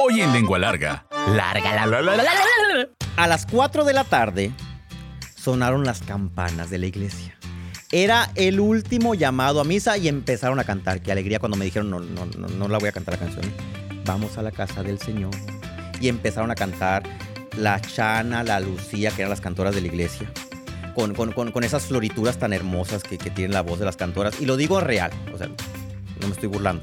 Hoy 0.00 0.20
en 0.20 0.32
Lengua 0.32 0.58
Larga. 0.58 1.06
Larga, 1.34 1.74
la, 1.74 1.86
la, 1.86 2.00
la, 2.02 2.16
la, 2.16 2.22
la, 2.24 2.32
la. 2.76 2.88
A 3.16 3.26
las 3.26 3.46
4 3.46 3.84
de 3.84 3.92
la 3.92 4.04
tarde 4.04 4.52
sonaron 5.36 5.84
las 5.84 6.00
campanas 6.02 6.70
de 6.70 6.78
la 6.78 6.86
iglesia. 6.86 7.36
Era 7.90 8.30
el 8.34 8.60
último 8.60 9.14
llamado 9.14 9.60
a 9.60 9.64
misa 9.64 9.96
y 9.96 10.08
empezaron 10.08 10.58
a 10.60 10.64
cantar. 10.64 11.00
Qué 11.00 11.10
alegría 11.10 11.38
cuando 11.38 11.56
me 11.56 11.64
dijeron, 11.64 11.90
no, 11.90 12.00
no, 12.00 12.26
no, 12.26 12.48
no 12.48 12.68
la 12.68 12.78
voy 12.78 12.88
a 12.88 12.92
cantar 12.92 13.14
la 13.14 13.20
canción. 13.26 13.52
Vamos 14.04 14.36
a 14.38 14.42
la 14.42 14.50
casa 14.52 14.82
del 14.82 14.98
Señor. 15.00 15.30
Y 16.00 16.08
empezaron 16.08 16.50
a 16.50 16.54
cantar 16.54 17.02
la 17.56 17.80
Chana, 17.80 18.44
la 18.44 18.60
Lucía, 18.60 19.10
que 19.10 19.22
eran 19.22 19.30
las 19.30 19.40
cantoras 19.40 19.74
de 19.74 19.80
la 19.80 19.86
iglesia. 19.88 20.30
Con, 20.94 21.14
con- 21.14 21.32
con- 21.32 21.50
con 21.52 21.64
esas 21.64 21.84
florituras 21.86 22.38
tan 22.38 22.52
hermosas 22.52 23.02
que, 23.02 23.18
que 23.18 23.30
tienen 23.30 23.52
la 23.52 23.62
voz 23.62 23.78
de 23.78 23.84
las 23.86 23.96
cantoras. 23.96 24.40
Y 24.40 24.46
lo 24.46 24.56
digo 24.56 24.80
real, 24.80 25.10
o 25.34 25.38
sea, 25.38 25.48
no 25.48 26.26
me 26.28 26.32
estoy 26.34 26.48
burlando. 26.48 26.82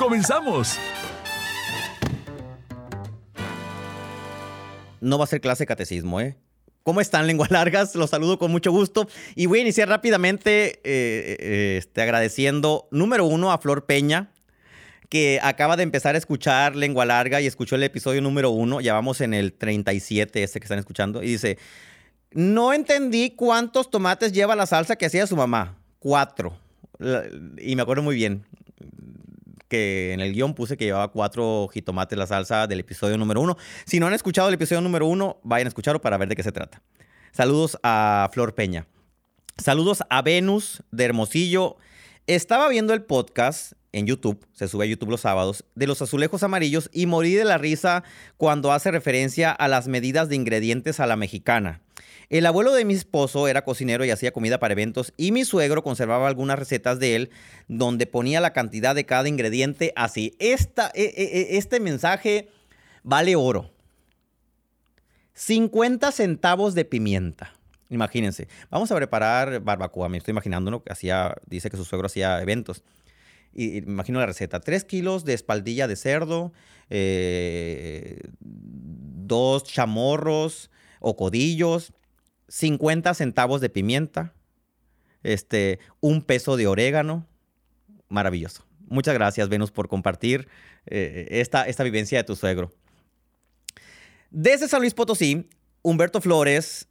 ¡Comenzamos! 0.00 0.78
no 5.02 5.18
va 5.18 5.24
a 5.24 5.26
ser 5.26 5.42
clase 5.42 5.64
de 5.64 5.66
catecismo, 5.66 6.22
¿eh? 6.22 6.38
¿Cómo 6.84 7.02
están, 7.02 7.26
lenguas 7.26 7.50
largas? 7.50 7.94
Los 7.94 8.08
saludo 8.08 8.38
con 8.38 8.50
mucho 8.50 8.72
gusto. 8.72 9.06
Y 9.34 9.44
voy 9.44 9.58
a 9.58 9.62
iniciar 9.62 9.90
rápidamente 9.90 10.80
eh, 10.84 11.36
eh, 11.38 11.76
este, 11.76 12.00
agradeciendo, 12.00 12.88
número 12.90 13.26
uno, 13.26 13.52
a 13.52 13.58
Flor 13.58 13.84
Peña, 13.84 14.30
que 15.10 15.38
acaba 15.42 15.76
de 15.76 15.82
empezar 15.82 16.14
a 16.14 16.18
escuchar 16.18 16.76
Lengua 16.76 17.04
Larga 17.04 17.42
y 17.42 17.46
escuchó 17.46 17.76
el 17.76 17.82
episodio 17.82 18.22
número 18.22 18.48
uno. 18.48 18.80
Ya 18.80 18.94
vamos 18.94 19.20
en 19.20 19.34
el 19.34 19.52
37, 19.52 20.42
este 20.42 20.60
que 20.60 20.64
están 20.64 20.78
escuchando. 20.78 21.22
Y 21.22 21.26
dice, 21.26 21.58
no 22.30 22.72
entendí 22.72 23.32
cuántos 23.36 23.90
tomates 23.90 24.32
lleva 24.32 24.56
la 24.56 24.64
salsa 24.64 24.96
que 24.96 25.04
hacía 25.04 25.26
su 25.26 25.36
mamá. 25.36 25.76
Cuatro. 25.98 26.56
Y 27.58 27.76
me 27.76 27.82
acuerdo 27.82 28.02
muy 28.02 28.14
bien 28.14 28.46
que 29.70 30.12
en 30.12 30.20
el 30.20 30.34
guion 30.34 30.52
puse 30.52 30.76
que 30.76 30.84
llevaba 30.84 31.08
cuatro 31.08 31.68
jitomates 31.72 32.18
la 32.18 32.26
salsa 32.26 32.66
del 32.66 32.80
episodio 32.80 33.16
número 33.16 33.40
uno. 33.40 33.56
Si 33.86 34.00
no 34.00 34.08
han 34.08 34.12
escuchado 34.12 34.48
el 34.48 34.54
episodio 34.54 34.82
número 34.82 35.06
uno, 35.06 35.38
vayan 35.44 35.66
a 35.66 35.68
escucharlo 35.68 36.00
para 36.02 36.18
ver 36.18 36.28
de 36.28 36.36
qué 36.36 36.42
se 36.42 36.52
trata. 36.52 36.82
Saludos 37.32 37.78
a 37.82 38.28
Flor 38.32 38.54
Peña. 38.54 38.86
Saludos 39.56 40.02
a 40.10 40.20
Venus 40.22 40.82
de 40.90 41.04
Hermosillo. 41.04 41.76
Estaba 42.26 42.68
viendo 42.68 42.92
el 42.92 43.02
podcast 43.02 43.72
en 43.92 44.06
YouTube, 44.06 44.46
se 44.52 44.68
sube 44.68 44.84
a 44.84 44.88
YouTube 44.88 45.10
los 45.10 45.22
sábados, 45.22 45.64
de 45.74 45.86
los 45.86 46.00
azulejos 46.00 46.42
amarillos 46.42 46.90
y 46.92 47.06
morí 47.06 47.34
de 47.34 47.44
la 47.44 47.58
risa 47.58 48.04
cuando 48.36 48.72
hace 48.72 48.90
referencia 48.90 49.50
a 49.50 49.68
las 49.68 49.88
medidas 49.88 50.28
de 50.28 50.36
ingredientes 50.36 51.00
a 51.00 51.06
la 51.06 51.16
mexicana. 51.16 51.80
El 52.28 52.46
abuelo 52.46 52.72
de 52.72 52.84
mi 52.84 52.94
esposo 52.94 53.48
era 53.48 53.64
cocinero 53.64 54.04
y 54.04 54.10
hacía 54.10 54.32
comida 54.32 54.60
para 54.60 54.72
eventos 54.72 55.12
y 55.16 55.32
mi 55.32 55.44
suegro 55.44 55.82
conservaba 55.82 56.28
algunas 56.28 56.58
recetas 56.58 57.00
de 57.00 57.16
él 57.16 57.30
donde 57.66 58.06
ponía 58.06 58.40
la 58.40 58.52
cantidad 58.52 58.94
de 58.94 59.04
cada 59.04 59.28
ingrediente 59.28 59.92
así. 59.96 60.36
Esta, 60.38 60.92
e- 60.94 61.12
e- 61.16 61.40
e- 61.40 61.58
este 61.58 61.80
mensaje 61.80 62.48
vale 63.02 63.34
oro. 63.34 63.72
50 65.34 66.12
centavos 66.12 66.74
de 66.74 66.84
pimienta. 66.84 67.52
Imagínense. 67.88 68.46
Vamos 68.70 68.92
a 68.92 68.94
preparar 68.94 69.58
barbacoa. 69.60 70.08
Me 70.08 70.18
estoy 70.18 70.30
imaginando, 70.30 70.70
¿no? 70.70 70.84
Hacía, 70.88 71.34
dice 71.46 71.68
que 71.70 71.76
su 71.76 71.84
suegro 71.84 72.06
hacía 72.06 72.40
eventos. 72.40 72.84
Y, 73.52 73.78
imagino 73.78 74.20
la 74.20 74.26
receta. 74.26 74.60
3 74.60 74.84
kilos 74.84 75.24
de 75.24 75.34
espaldilla 75.34 75.88
de 75.88 75.96
cerdo, 75.96 76.52
eh, 76.88 78.20
dos 78.40 79.64
chamorros 79.64 80.70
o 81.00 81.16
codillos, 81.16 81.92
50 82.48 83.14
centavos 83.14 83.60
de 83.60 83.70
pimienta, 83.70 84.34
este, 85.22 85.78
un 86.00 86.22
peso 86.22 86.56
de 86.56 86.66
orégano. 86.66 87.26
Maravilloso. 88.08 88.64
Muchas 88.88 89.14
gracias, 89.14 89.48
Venus, 89.48 89.70
por 89.70 89.88
compartir 89.88 90.48
eh, 90.86 91.28
esta, 91.30 91.68
esta 91.68 91.84
vivencia 91.84 92.18
de 92.18 92.24
tu 92.24 92.34
suegro. 92.34 92.72
Desde 94.30 94.68
San 94.68 94.80
Luis 94.80 94.94
Potosí, 94.94 95.48
Humberto 95.82 96.20
Flores, 96.20 96.88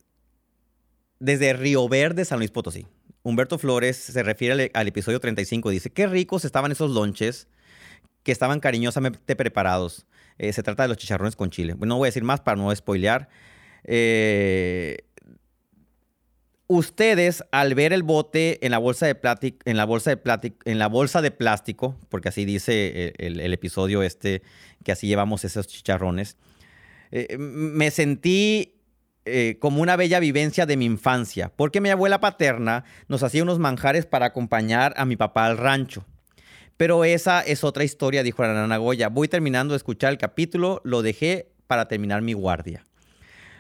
desde 1.20 1.54
Río 1.54 1.88
Verde, 1.90 2.26
San 2.26 2.40
Luis 2.40 2.52
Potosí. 2.52 2.88
Humberto 3.24 3.58
Flores 3.58 3.98
se 3.98 4.24
refiere 4.24 4.72
al, 4.74 4.88
episodio 4.88 5.20
35. 5.20 5.70
Dice, 5.70 5.90
qué 5.92 6.08
ricos 6.08 6.46
estaban 6.46 6.72
esos 6.72 6.92
lonches 6.92 7.48
que 8.24 8.32
estaban 8.32 8.60
cariñosamente 8.60 9.36
preparados. 9.36 10.06
Eh, 10.38 10.54
se 10.54 10.64
trata 10.64 10.84
de 10.84 10.90
los 10.90 10.98
chicharrones 10.98 11.36
con 11.36 11.50
chile. 11.50 11.76
No 11.80 11.98
voy 11.98 12.08
a 12.08 12.10
decir 12.10 12.24
más 12.24 12.42
para 12.42 12.58
no 12.58 12.74
spoilear. 12.76 13.30
Eh, 13.84 14.98
ustedes, 16.68 17.44
al 17.52 17.76
ver 17.76 17.94
el 17.94 18.04
bote 18.04 18.66
en 18.66 18.72
la 18.72 18.78
bolsa 18.78 19.06
de 19.06 19.16
plástico, 19.16 19.58
en 19.66 19.78
la 19.78 19.86
bolsa 19.86 20.12
de 20.12 20.18
plástico, 20.18 20.58
en 20.66 20.80
la 20.80 20.88
bolsa 20.88 21.22
de 21.22 21.32
plástico, 21.32 21.98
porque 22.10 22.30
así 22.30 22.46
dice 22.46 23.14
el 23.18 23.54
episodio 23.54 24.04
este, 24.04 24.42
que 24.84 24.92
así 24.92 25.08
llevamos 25.08 25.44
esos 25.46 25.68
chicharrones, 25.68 26.38
eh, 27.12 27.38
me 27.38 27.92
sentí 27.92 28.79
eh, 29.32 29.58
como 29.60 29.82
una 29.82 29.96
bella 29.96 30.20
vivencia 30.20 30.66
de 30.66 30.78
mi 30.78 30.86
infancia, 30.86 31.52
porque 31.56 31.82
mi 31.82 31.90
abuela 31.90 32.20
paterna 32.20 32.84
nos 33.08 33.24
hacía 33.24 33.44
unos 33.44 33.60
manjares 33.60 34.06
para 34.06 34.28
acompañar 34.28 34.94
a 34.98 35.06
mi 35.06 35.16
papá 35.16 35.46
al 35.46 35.58
rancho. 35.58 36.06
Pero 36.78 37.04
esa 37.04 37.42
es 37.42 37.64
otra 37.64 37.84
historia, 37.84 38.24
dijo 38.24 38.42
la 38.42 38.54
nana 38.54 38.78
Goya. 38.78 39.10
Voy 39.10 39.28
terminando 39.28 39.74
de 39.74 39.78
escuchar 39.78 40.12
el 40.12 40.18
capítulo, 40.18 40.82
lo 40.86 41.02
dejé 41.02 41.52
para 41.68 41.88
terminar 41.88 42.22
mi 42.22 42.34
guardia. 42.34 42.86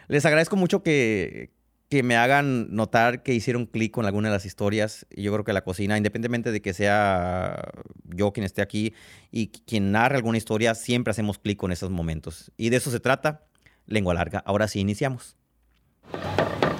Les 0.07 0.25
agradezco 0.25 0.55
mucho 0.55 0.83
que, 0.83 1.51
que 1.89 2.03
me 2.03 2.15
hagan 2.15 2.73
notar 2.73 3.23
que 3.23 3.33
hicieron 3.33 3.65
clic 3.65 3.91
con 3.91 4.05
alguna 4.05 4.29
de 4.29 4.35
las 4.35 4.45
historias. 4.45 5.07
Yo 5.09 5.33
creo 5.33 5.43
que 5.43 5.53
la 5.53 5.63
cocina, 5.63 5.97
independientemente 5.97 6.51
de 6.51 6.61
que 6.61 6.73
sea 6.73 7.71
yo 8.05 8.31
quien 8.31 8.45
esté 8.45 8.61
aquí 8.61 8.93
y 9.31 9.47
quien 9.47 9.91
narre 9.91 10.15
alguna 10.15 10.37
historia, 10.37 10.75
siempre 10.75 11.11
hacemos 11.11 11.39
clic 11.39 11.57
con 11.57 11.71
esos 11.71 11.89
momentos. 11.89 12.51
Y 12.57 12.69
de 12.69 12.77
eso 12.77 12.91
se 12.91 12.99
trata, 12.99 13.43
lengua 13.87 14.13
larga. 14.13 14.39
Ahora 14.45 14.67
sí, 14.67 14.79
iniciamos. 14.79 15.35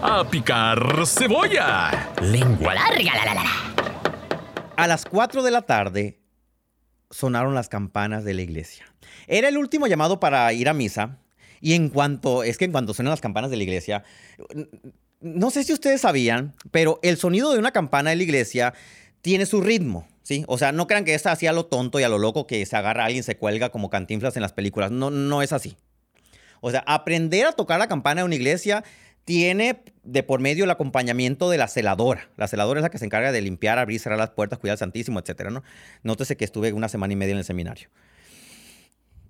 ¡A 0.02 0.26
picar 0.30 1.06
cebolla! 1.06 2.12
Lengua 2.22 2.74
larga, 2.74 3.16
la, 3.16 3.26
la, 3.26 3.34
la. 3.34 3.46
A 4.76 4.88
las 4.88 5.06
4 5.06 5.44
de 5.44 5.52
la 5.52 5.64
tarde 5.64 6.20
sonaron 7.10 7.54
las 7.54 7.70
campanas 7.70 8.24
de 8.24 8.34
la 8.34 8.42
iglesia. 8.42 8.86
Era 9.28 9.50
el 9.50 9.58
último 9.58 9.88
llamado 9.88 10.20
para 10.20 10.52
ir 10.54 10.70
a 10.70 10.74
misa. 10.74 11.20
Y 11.62 11.74
en 11.74 11.90
cuanto, 11.90 12.44
es 12.44 12.58
que 12.58 12.66
en 12.66 12.72
cuanto 12.72 12.94
suenan 12.94 13.12
las 13.12 13.22
campanas 13.22 13.52
de 13.52 13.58
la 13.58 13.64
iglesia, 13.64 14.04
no 15.20 15.52
sé 15.52 15.64
si 15.64 15.74
ustedes 15.74 16.02
sabían, 16.02 16.56
pero 16.72 17.00
el 17.04 17.18
sonido 17.18 17.52
de 17.52 17.60
una 17.60 17.72
campana 17.72 18.12
de 18.12 18.16
la 18.16 18.24
iglesia 18.24 18.74
tiene 19.22 19.46
su 19.46 19.60
ritmo, 19.60 20.08
¿sí? 20.24 20.46
O 20.48 20.58
sea, 20.58 20.72
no 20.72 20.88
crean 20.88 21.04
que 21.04 21.14
es 21.14 21.26
así 21.26 21.48
a 21.48 21.54
lo 21.54 21.66
tonto 21.66 22.00
y 22.00 22.04
a 22.04 22.10
lo 22.10 22.18
loco 22.18 22.48
que 22.48 22.66
se 22.66 22.78
agarra 22.78 23.04
a 23.04 23.06
alguien, 23.08 23.24
se 23.24 23.36
cuelga 23.36 23.70
como 23.70 23.90
cantinflas 23.90 24.38
en 24.38 24.42
las 24.42 24.54
películas. 24.54 24.92
No, 24.92 25.12
no 25.12 25.42
es 25.42 25.52
así. 25.52 25.76
O 26.62 26.72
sea, 26.72 26.84
aprender 26.88 27.46
a 27.46 27.52
tocar 27.52 27.80
la 27.80 27.88
campana 27.88 28.22
de 28.22 28.26
una 28.26 28.36
iglesia 28.36 28.84
tiene 29.30 29.84
de 30.02 30.24
por 30.24 30.40
medio 30.40 30.64
el 30.64 30.72
acompañamiento 30.72 31.52
de 31.52 31.60
la 31.60 31.68
celadora. 31.68 32.32
La 32.36 32.48
celadora 32.48 32.80
es 32.80 32.82
la 32.82 32.90
que 32.90 32.98
se 32.98 33.06
encarga 33.06 33.32
de 33.32 33.40
limpiar, 33.44 33.78
abrir, 33.78 34.00
cerrar 34.00 34.18
las 34.18 34.32
puertas, 34.32 34.58
cuidar 34.58 34.74
al 34.74 34.80
Santísimo, 34.80 35.20
etcétera, 35.20 35.52
¿no? 35.52 35.62
Nótese 36.02 36.36
que 36.36 36.46
estuve 36.46 36.74
una 36.74 36.90
semana 36.90 37.14
y 37.14 37.16
media 37.16 37.34
en 37.34 37.38
el 37.38 37.44
seminario. 37.44 37.90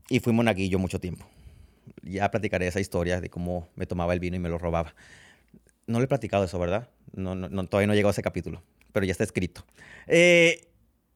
Y 0.08 0.22
fui 0.22 0.32
monaguillo 0.32 0.80
mucho 0.80 1.02
tiempo. 1.02 1.28
Ya 2.02 2.32
platicaré 2.32 2.66
esa 2.66 2.80
historia 2.80 3.20
de 3.20 3.30
cómo 3.30 3.68
me 3.76 3.86
tomaba 3.86 4.14
el 4.14 4.22
vino 4.22 4.38
y 4.38 4.40
me 4.40 4.48
lo 4.48 4.58
robaba. 4.58 4.96
No 5.86 6.00
le 6.00 6.06
he 6.06 6.08
platicado 6.08 6.46
eso, 6.46 6.58
¿verdad? 6.58 6.88
No, 7.12 7.36
no, 7.36 7.50
no, 7.50 7.68
todavía 7.68 7.88
no 7.88 7.94
llegó 7.94 8.08
a 8.08 8.12
ese 8.12 8.22
capítulo, 8.22 8.64
pero 8.94 9.06
ya 9.06 9.12
está 9.12 9.26
escrito. 9.26 9.66
Eh, 10.08 10.62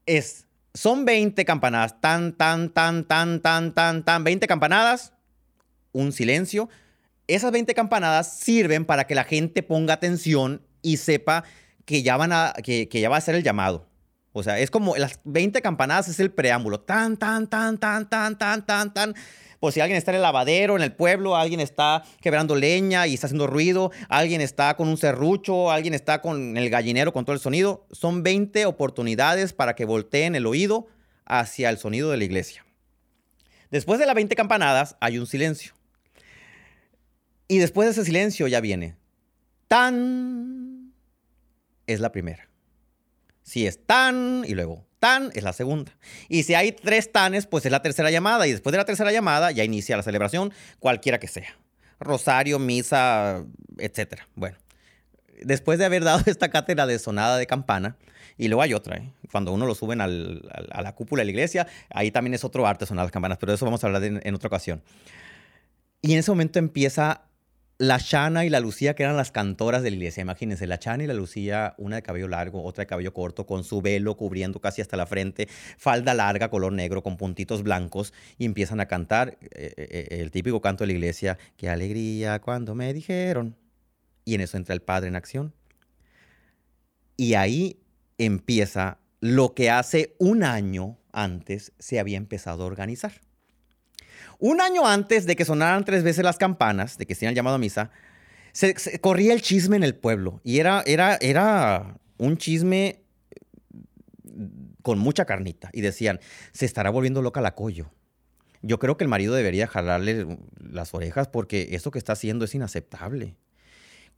es, 0.05 0.45
son 0.73 1.05
20 1.05 1.45
campanadas, 1.45 2.01
tan, 2.01 2.33
tan, 2.33 2.69
tan, 2.73 3.07
tan, 3.07 3.41
tan, 3.41 3.73
tan, 3.73 4.03
tan, 4.03 4.23
20 4.25 4.45
campanadas, 4.45 5.13
un 5.93 6.11
silencio. 6.11 6.67
Esas 7.27 7.51
20 7.51 7.73
campanadas 7.73 8.37
sirven 8.37 8.85
para 8.85 9.07
que 9.07 9.15
la 9.15 9.23
gente 9.23 9.63
ponga 9.63 9.93
atención 9.93 10.61
y 10.81 10.97
sepa 10.97 11.45
que 11.85 12.03
ya, 12.03 12.17
va 12.17 12.25
a 12.25 13.21
ser 13.21 13.35
el 13.35 13.43
llamado. 13.43 13.87
O 14.33 14.43
sea, 14.43 14.59
es 14.59 14.71
como 14.71 14.95
las 14.97 15.19
20 15.23 15.61
campanadas 15.61 16.07
es 16.07 16.19
el 16.19 16.31
preámbulo. 16.31 16.79
Tan, 16.79 17.17
tan, 17.17 17.47
tan, 17.47 17.79
tan, 17.79 18.09
tan, 18.09 18.37
tan, 18.37 18.65
tan, 18.65 18.93
tan. 18.93 19.15
Por 19.59 19.71
si 19.71 19.79
alguien 19.79 19.97
está 19.97 20.11
en 20.11 20.15
el 20.15 20.23
lavadero, 20.23 20.75
en 20.75 20.81
el 20.81 20.91
pueblo, 20.91 21.37
alguien 21.37 21.61
está 21.61 22.03
quebrando 22.19 22.55
leña 22.55 23.07
y 23.07 23.13
está 23.13 23.27
haciendo 23.27 23.47
ruido, 23.47 23.91
alguien 24.09 24.41
está 24.41 24.75
con 24.75 24.89
un 24.89 24.97
serrucho, 24.97 25.71
alguien 25.71 25.93
está 25.93 26.19
con 26.19 26.57
el 26.57 26.69
gallinero 26.69 27.13
con 27.13 27.23
todo 27.23 27.33
el 27.33 27.39
sonido. 27.39 27.85
Son 27.91 28.23
20 28.23 28.65
oportunidades 28.65 29.53
para 29.53 29.75
que 29.75 29.85
volteen 29.85 30.35
el 30.35 30.47
oído 30.47 30.87
hacia 31.25 31.69
el 31.69 31.77
sonido 31.77 32.11
de 32.11 32.17
la 32.17 32.25
iglesia. 32.25 32.65
Después 33.71 33.99
de 33.99 34.05
las 34.05 34.15
20 34.15 34.35
campanadas 34.35 34.97
hay 34.99 35.17
un 35.17 35.27
silencio. 35.27 35.73
Y 37.53 37.59
después 37.59 37.85
de 37.85 37.91
ese 37.91 38.03
silencio 38.03 38.47
ya 38.47 38.61
viene. 38.61 38.95
Tan 39.67 40.91
es 41.85 41.99
la 41.99 42.11
primera. 42.11 42.49
Si 43.43 43.67
es 43.67 43.85
tan 43.85 44.43
y 44.47 44.55
luego 44.55 44.87
tan 44.97 45.29
es 45.35 45.43
la 45.43 45.53
segunda. 45.53 45.95
Y 46.29 46.41
si 46.43 46.55
hay 46.55 46.71
tres 46.71 47.11
tanes, 47.11 47.45
pues 47.45 47.63
es 47.67 47.71
la 47.71 47.83
tercera 47.83 48.09
llamada. 48.09 48.47
Y 48.47 48.53
después 48.53 48.71
de 48.71 48.79
la 48.79 48.85
tercera 48.85 49.11
llamada 49.11 49.51
ya 49.51 49.63
inicia 49.63 49.95
la 49.95 50.01
celebración, 50.01 50.51
cualquiera 50.79 51.19
que 51.19 51.27
sea. 51.27 51.55
Rosario, 51.99 52.57
misa, 52.57 53.45
etc. 53.77 54.21
Bueno, 54.33 54.57
después 55.43 55.77
de 55.77 55.85
haber 55.85 56.03
dado 56.03 56.23
esta 56.25 56.49
cátedra 56.49 56.87
de 56.87 56.97
sonada 56.97 57.37
de 57.37 57.45
campana, 57.45 57.97
y 58.35 58.47
luego 58.47 58.63
hay 58.63 58.73
otra, 58.73 58.97
¿eh? 58.97 59.13
cuando 59.31 59.53
uno 59.53 59.67
lo 59.67 59.75
suben 59.75 60.01
a 60.01 60.07
la 60.07 60.95
cúpula 60.95 61.21
de 61.21 61.25
la 61.25 61.31
iglesia, 61.31 61.67
ahí 61.91 62.09
también 62.09 62.33
es 62.33 62.43
otro 62.43 62.65
arte 62.65 62.87
sonar 62.87 63.05
las 63.05 63.11
campanas, 63.11 63.37
pero 63.37 63.53
eso 63.53 63.63
vamos 63.63 63.83
a 63.83 63.87
hablar 63.87 64.03
en 64.03 64.33
otra 64.33 64.47
ocasión. 64.47 64.81
Y 66.01 66.11
en 66.11 66.19
ese 66.19 66.31
momento 66.31 66.59
empieza 66.59 67.22
la 67.83 67.99
Chana 67.99 68.45
y 68.45 68.49
la 68.49 68.61
Lucía, 68.61 68.95
que 68.95 69.03
eran 69.03 69.17
las 69.17 69.31
cantoras 69.31 69.83
de 69.83 69.89
la 69.89 69.97
iglesia. 69.97 70.21
Imagínense, 70.21 70.67
la 70.67 70.79
Chana 70.79 71.03
y 71.03 71.07
la 71.07 71.13
Lucía, 71.13 71.75
una 71.77 71.97
de 71.97 72.01
cabello 72.01 72.29
largo, 72.29 72.63
otra 72.63 72.83
de 72.83 72.87
cabello 72.87 73.13
corto, 73.13 73.45
con 73.45 73.65
su 73.65 73.81
velo 73.81 74.15
cubriendo 74.15 74.61
casi 74.61 74.81
hasta 74.81 74.95
la 74.95 75.05
frente, 75.05 75.49
falda 75.77 76.13
larga, 76.13 76.49
color 76.49 76.71
negro, 76.71 77.03
con 77.03 77.17
puntitos 77.17 77.61
blancos, 77.61 78.13
y 78.37 78.45
empiezan 78.45 78.79
a 78.79 78.85
cantar 78.85 79.37
eh, 79.41 79.73
eh, 79.75 79.87
eh, 79.89 80.07
el 80.21 80.31
típico 80.31 80.61
canto 80.61 80.83
de 80.83 80.87
la 80.87 80.93
iglesia, 80.93 81.37
qué 81.57 81.67
alegría 81.67 82.39
cuando 82.39 82.73
me 82.73 82.93
dijeron. 82.93 83.57
Y 84.23 84.35
en 84.35 84.41
eso 84.41 84.55
entra 84.55 84.73
el 84.73 84.81
Padre 84.81 85.09
en 85.09 85.17
acción. 85.17 85.53
Y 87.17 87.33
ahí 87.33 87.81
empieza 88.17 88.99
lo 89.19 89.53
que 89.53 89.69
hace 89.69 90.15
un 90.19 90.43
año 90.43 90.97
antes 91.11 91.73
se 91.79 91.99
había 91.99 92.15
empezado 92.15 92.63
a 92.63 92.67
organizar. 92.67 93.11
Un 94.39 94.61
año 94.61 94.87
antes 94.87 95.25
de 95.25 95.35
que 95.35 95.45
sonaran 95.45 95.85
tres 95.85 96.03
veces 96.03 96.23
las 96.23 96.37
campanas, 96.37 96.97
de 96.97 97.05
que 97.05 97.15
se 97.15 97.25
hayan 97.25 97.35
llamado 97.35 97.55
a 97.55 97.59
misa, 97.59 97.91
se, 98.51 98.99
corría 98.99 99.33
el 99.33 99.41
chisme 99.41 99.75
en 99.75 99.83
el 99.83 99.95
pueblo. 99.95 100.39
Y 100.43 100.59
era, 100.59 100.83
era, 100.85 101.17
era 101.19 101.97
un 102.17 102.37
chisme 102.37 103.01
con 104.81 104.99
mucha 104.99 105.25
carnita. 105.25 105.69
Y 105.73 105.81
decían, 105.81 106.19
se 106.51 106.65
estará 106.65 106.89
volviendo 106.89 107.21
loca 107.21 107.41
la 107.41 107.55
collo. 107.55 107.91
Yo 108.61 108.79
creo 108.79 108.95
que 108.95 109.03
el 109.03 109.09
marido 109.09 109.33
debería 109.33 109.67
jalarle 109.67 110.37
las 110.59 110.93
orejas 110.93 111.27
porque 111.27 111.69
eso 111.71 111.91
que 111.91 111.99
está 111.99 112.13
haciendo 112.13 112.45
es 112.45 112.55
inaceptable. 112.55 113.35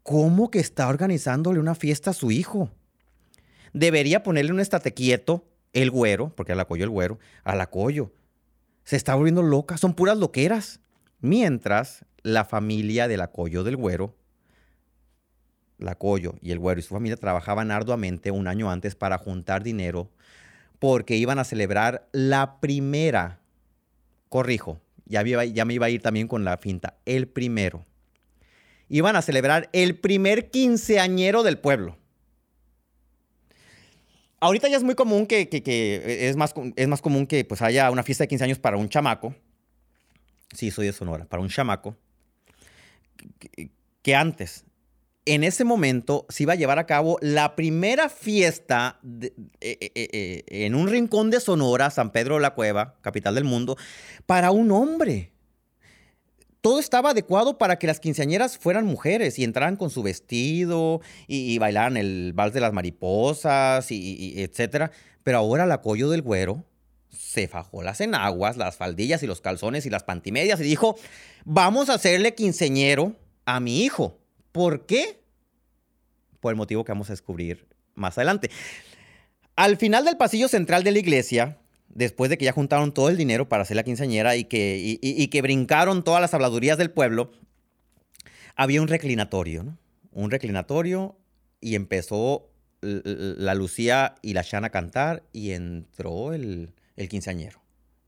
¿Cómo 0.03 0.51
que 0.51 0.59
está 0.59 0.87
organizándole 0.87 1.59
una 1.59 1.73
fiesta 1.73 2.11
a 2.11 2.13
su 2.13 2.29
hijo? 2.29 2.69
Debería 3.73 4.21
ponerle 4.21 4.51
un 4.51 4.59
estate 4.59 4.93
quieto, 4.93 5.47
el 5.73 5.89
güero, 5.89 6.29
porque 6.35 6.51
a 6.51 6.55
la 6.55 6.65
collo 6.65 6.83
el 6.83 6.89
güero, 6.89 7.19
a 7.43 7.55
la 7.55 7.69
collo 7.69 8.11
se 8.85 8.95
está 8.95 9.15
volviendo 9.15 9.41
loca, 9.41 9.77
son 9.77 9.93
puras 9.93 10.17
loqueras. 10.17 10.79
Mientras 11.19 12.05
la 12.21 12.45
familia 12.45 13.07
del 13.07 13.21
Acollo 13.21 13.63
del 13.63 13.75
Güero, 13.75 14.15
la 15.77 15.91
Acollo 15.91 16.35
y 16.41 16.51
el 16.51 16.59
Güero 16.59 16.79
y 16.79 16.83
su 16.83 16.93
familia 16.93 17.17
trabajaban 17.17 17.71
arduamente 17.71 18.31
un 18.31 18.47
año 18.47 18.71
antes 18.71 18.95
para 18.95 19.17
juntar 19.17 19.63
dinero 19.63 20.11
porque 20.79 21.15
iban 21.15 21.39
a 21.39 21.43
celebrar 21.43 22.07
la 22.11 22.59
primera, 22.59 23.39
corrijo, 24.29 24.79
ya, 25.05 25.23
ya 25.23 25.65
me 25.65 25.73
iba 25.73 25.88
a 25.88 25.89
ir 25.89 26.01
también 26.01 26.27
con 26.27 26.45
la 26.45 26.57
finta, 26.57 26.97
el 27.05 27.27
primero. 27.27 27.85
Iban 28.88 29.15
a 29.15 29.23
celebrar 29.23 29.69
el 29.73 29.99
primer 29.99 30.51
quinceañero 30.51 31.41
del 31.41 31.57
pueblo. 31.57 31.97
Ahorita 34.45 34.68
ya 34.68 34.77
es 34.77 34.83
muy 34.83 34.94
común 34.94 35.25
que, 35.25 35.50
es, 36.21 36.36
más, 36.36 36.53
es 36.75 36.88
más 36.88 37.01
común 37.01 37.25
que 37.25 37.44
pues 37.45 37.63
haya 37.63 37.89
una 37.89 38.03
fiesta 38.03 38.25
de 38.25 38.27
15 38.27 38.44
años 38.44 38.59
para 38.59 38.77
un 38.77 38.88
chamaco. 38.89 39.33
Sí, 40.53 40.69
soy 40.69 40.86
de 40.86 40.94
Sonora, 40.94 41.25
para 41.25 41.42
un 41.42 41.50
chamaco. 41.50 41.97
Que, 44.03 44.15
antes. 44.15 44.63
En 45.25 45.44
ese 45.44 45.63
momento 45.63 46.27
se 46.30 46.44
iba 46.44 46.53
a 46.53 46.57
llevar 46.57 46.77
a 46.77 46.86
cabo 46.86 47.18
la 47.21 47.56
primera 47.56 48.07
fiesta 48.07 49.00
eh, 49.19 49.33
eh, 49.62 49.92
eh, 49.95 50.44
en 50.48 50.75
un 50.75 50.89
rincón 50.89 51.31
de 51.31 51.39
Sonora, 51.39 51.89
San 51.89 52.12
Pedro 52.12 52.36
de 52.36 52.41
la 52.41 52.53
Cueva, 52.53 53.00
capital 53.01 53.33
del 53.33 53.45
mundo, 53.45 53.77
para 54.27 54.51
un 54.51 54.69
hombre 54.71 55.31
todo 56.65 56.79
estaba 56.79 57.12
adecuado 57.12 57.59
para 57.59 57.77
que 57.77 57.85
las 57.85 58.00
quinceañeras 58.00 58.57
fueran 58.57 58.88
mujeres 58.88 59.38
y 59.38 59.44
entraran 59.44 59.75
con 59.75 59.91
su 59.91 60.01
vestido 60.01 61.00
y, 61.27 61.59
bailaran 61.59 61.95
el 61.95 62.33
vals 62.33 62.56
de 62.56 62.59
las 62.59 62.73
mariposas 62.73 63.91
y, 63.91 64.41
etcétera. 64.41 64.89
Pero 65.21 65.38
ahora 65.38 65.67
la 65.67 65.81
collo 65.81 66.09
del 66.09 66.23
güero 66.23 66.65
se 67.12 67.47
fajó 67.47 67.83
las 67.83 68.01
enaguas, 68.01 68.57
las 68.57 68.77
faldillas 68.77 69.21
y 69.21 69.27
los 69.27 69.41
calzones 69.41 69.85
y 69.85 69.91
las 69.91 70.01
pantimedias 70.01 70.59
y 70.59 70.63
dijo, 70.63 70.95
vamos 71.44 71.89
a 71.89 71.94
hacerle 71.94 72.33
quinceñero 72.33 73.15
a 73.45 73.59
mi 73.59 73.83
hijo. 73.83 74.17
¿Por 74.51 74.88
qué? 74.88 75.21
Por 76.39 76.51
el 76.51 76.57
motivo 76.57 76.83
que 76.83 76.94
vamos 76.94 77.12
a 77.12 77.13
descubrir 77.13 77.67
más 77.94 78.17
adelante. 78.17 78.50
Al 79.56 79.77
final 79.77 80.03
del 80.03 80.17
pasillo 80.17 80.47
central 80.47 80.83
de 80.83 80.94
la 80.94 80.97
iglesia, 80.97 81.59
después 81.95 82.30
de 82.30 82.38
que 82.38 82.45
ya 82.45 82.51
juntaron 82.51 82.94
todo 82.94 83.09
el 83.09 83.18
dinero 83.18 83.50
para 83.50 83.63
hacer 83.63 83.75
la 83.75 83.83
quinceañera 83.83 84.36
y 84.36 84.44
que, 84.44 85.00
y, 85.01 85.27
que 85.30 85.42
brincaron 85.42 86.03
todas 86.03 86.21
las 86.21 86.33
habladurías 86.33 86.77
del 86.77 86.92
pueblo, 86.92 87.31
había 88.56 88.81
un 88.81 88.88
reclinatorio, 88.88 89.63
¿no? 89.63 89.77
Un 90.12 90.30
reclinatorio 90.30 91.18
y 91.59 91.75
empezó 91.75 92.50
la 92.81 93.56
Lucía 93.56 94.15
y 94.21 94.33
la 94.33 94.44
Shana 94.44 94.68
a 94.68 94.69
cantar 94.69 95.24
y 95.33 95.51
entró 95.51 96.33
el, 96.33 96.74
el 96.95 97.09
quinceañero. 97.09 97.62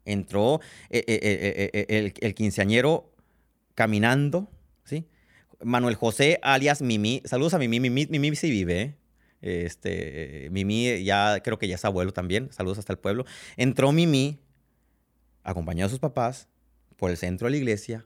Entró 0.05 0.61
eh, 0.89 1.03
eh, 1.07 1.71
eh, 1.73 1.85
el, 1.89 2.13
el, 2.19 2.35
quinceañero 2.35 3.11
caminando, 3.73 4.49
¿sí? 4.85 5.05
Manuel 5.63 5.95
José 5.95 6.39
alias 6.43 6.81
Mimi. 6.81 7.21
Saludos 7.25 7.53
a 7.53 7.57
Mimi. 7.57 7.79
Mimi, 7.79 8.05
Mimi 8.07 8.35
sí 8.35 8.49
vive. 8.49 8.95
Este, 9.47 10.49
Mimi 10.51 11.03
ya 11.03 11.41
creo 11.41 11.57
que 11.57 11.67
ya 11.67 11.75
es 11.75 11.85
abuelo 11.85 12.13
también. 12.13 12.51
Saludos 12.51 12.77
hasta 12.77 12.93
el 12.93 12.99
pueblo. 12.99 13.25
Entró 13.55 13.91
Mimi, 13.91 14.39
acompañado 15.43 15.87
de 15.87 15.91
sus 15.91 15.99
papás, 15.99 16.47
por 16.97 17.11
el 17.11 17.17
centro 17.17 17.45
de 17.47 17.51
la 17.51 17.57
iglesia 17.57 18.05